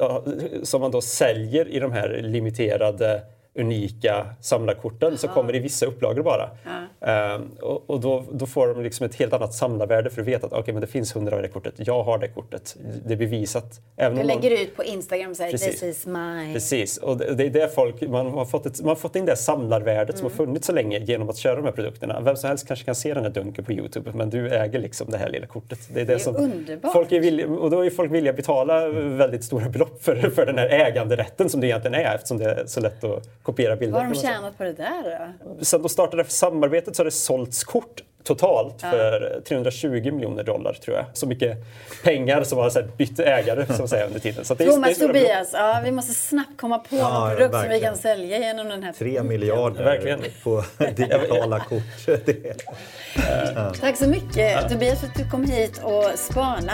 eh, 0.01 0.63
som 0.63 0.81
man 0.81 0.91
då 0.91 1.01
säljer 1.01 1.69
i 1.69 1.79
de 1.79 1.93
här 1.93 2.21
limiterade 2.23 3.23
unika 3.59 4.27
samlarkorten 4.41 5.09
Aha. 5.09 5.17
som 5.17 5.29
kommer 5.29 5.55
i 5.55 5.59
vissa 5.59 5.87
upplagor 5.87 6.23
bara. 6.23 6.51
Ja. 6.65 7.35
Um, 7.35 7.51
och, 7.61 7.91
och 7.91 8.01
då, 8.01 8.25
då, 8.33 8.47
får 8.47 8.69
de 8.69 8.83
liksom 8.83 9.07
ett 9.07 9.15
helt 9.15 9.33
annat 9.33 9.55
samlarvärde 9.55 10.11
för 10.11 10.21
att 10.21 10.29
veta 10.29 10.47
att 10.47 10.53
okay, 10.53 10.75
men 10.75 10.81
det 10.81 10.87
finns 10.87 11.17
hundra 11.17 11.37
av 11.37 11.43
det 11.43 11.49
kortet. 11.49 11.75
Jag 11.77 12.03
har 12.03 12.19
det 12.19 12.29
kortet. 12.29 12.77
Det 13.07 13.13
är 13.13 13.19
bevisat. 13.19 13.81
Även 13.97 14.19
du 14.19 14.25
lägger 14.25 14.51
man... 14.51 14.59
ut 14.59 14.77
på 14.77 14.85
Instagram 14.85 15.31
och 15.31 15.37
säger 15.37 15.51
Precis. 15.51 15.81
this 15.81 15.99
is 15.99 16.07
mine. 16.07 16.53
Precis, 16.53 16.97
och 16.97 17.17
det, 17.17 17.35
det 17.35 17.47
är 17.47 17.51
det 17.51 17.75
folk, 17.75 18.01
man 18.01 18.27
har 18.27 18.45
fått, 18.45 18.67
ett, 18.67 18.81
man 18.81 18.89
har 18.89 18.97
fått 18.97 19.17
in 19.17 19.25
det 19.25 19.37
samlarvärdet 19.37 20.09
mm. 20.09 20.19
som 20.19 20.25
har 20.25 20.31
mm. 20.31 20.47
funnits 20.47 20.67
så 20.67 20.73
länge 20.73 20.99
genom 20.99 21.29
att 21.29 21.37
köra 21.37 21.57
de 21.57 21.65
här 21.65 21.73
produkterna. 21.73 22.21
Vem 22.21 22.37
som 22.37 22.49
helst 22.49 22.67
kanske 22.67 22.85
kan 22.85 22.95
se 22.95 23.15
den 23.15 23.23
här 23.23 23.31
dunken 23.31 23.65
på 23.65 23.73
Youtube 23.73 24.11
men 24.15 24.31
du 24.31 24.49
äger 24.49 24.79
liksom 24.79 25.11
det 25.11 25.19
här 25.19 25.29
lilla 25.29 25.47
kortet. 25.47 25.79
Det 25.89 26.01
är, 26.01 26.05
det, 26.05 26.13
det 26.13 26.15
är 26.15 26.19
som 26.19 26.37
underbart. 26.37 26.93
Folk 26.93 27.13
är 27.13 27.21
villiga, 27.21 27.49
och 27.49 27.71
då 27.71 27.85
är 27.85 27.91
folk 27.91 28.13
villiga 28.13 28.31
att 28.31 28.37
betala 28.37 28.89
väldigt 28.89 29.45
stora 29.45 29.69
belopp 29.69 30.03
för, 30.03 30.31
för 30.31 30.47
den 30.47 30.59
här 30.59 30.69
äganderätten 30.69 31.49
som 31.49 31.61
det 31.61 31.67
egentligen 31.67 31.95
är 31.95 32.15
eftersom 32.15 32.39
det 32.39 32.45
är 32.45 32.67
så 32.67 32.81
lätt 32.81 33.05
att 33.05 33.45
kopiera 33.49 33.77
bilder. 33.77 33.99
Vad 33.99 34.07
har 34.07 34.15
de 34.15 34.21
tjänat 34.21 34.59
på 34.59 34.65
det 34.65 34.73
där 34.73 35.33
då? 35.59 35.65
Sen 35.65 35.83
de 35.83 35.89
startade 35.89 36.25
samarbetet 36.25 36.97
så 36.97 37.01
har 37.01 37.05
det 37.05 37.11
sålts 37.11 37.65
kort 37.65 38.03
totalt 38.25 38.75
ja. 38.83 38.91
för 38.91 39.41
320 39.49 39.89
miljoner 39.89 40.45
dollar 40.45 40.73
tror 40.73 40.97
jag. 40.97 41.07
Så 41.13 41.27
mycket 41.27 41.59
pengar 42.05 42.43
som 42.43 42.59
har 42.59 42.71
så 42.71 42.81
här, 42.81 42.89
bytt 42.97 43.21
ägare 43.21 43.67
som 43.77 43.89
säger 43.89 44.07
under 44.07 44.21
tiden. 44.21 44.45
Så 44.45 44.55
det 44.55 44.65
Thomas 44.65 44.99
Tobias, 44.99 45.51
ja, 45.53 45.81
vi 45.85 45.91
måste 45.91 46.15
snabbt 46.15 46.61
komma 46.61 46.79
på 46.79 46.97
ja, 46.97 47.19
någon 47.19 47.29
produkt 47.29 47.55
verkligen. 47.55 47.63
som 47.63 47.71
vi 47.71 47.81
kan 47.81 47.97
sälja 47.97 48.39
genom 48.39 48.69
den 48.69 48.83
här 48.83 48.93
Tre 48.93 49.23
miljarder 49.23 49.85
verkligen. 49.85 50.21
på 50.43 50.65
digitala 50.97 51.61
kort. 51.61 51.83
Tack 53.81 53.97
så 53.97 54.09
mycket 54.09 54.71
Tobias 54.71 55.01
för 55.01 55.07
att 55.07 55.15
du 55.15 55.31
kom 55.31 55.45
hit 55.45 55.81
och 55.85 56.05
spana. 56.15 56.73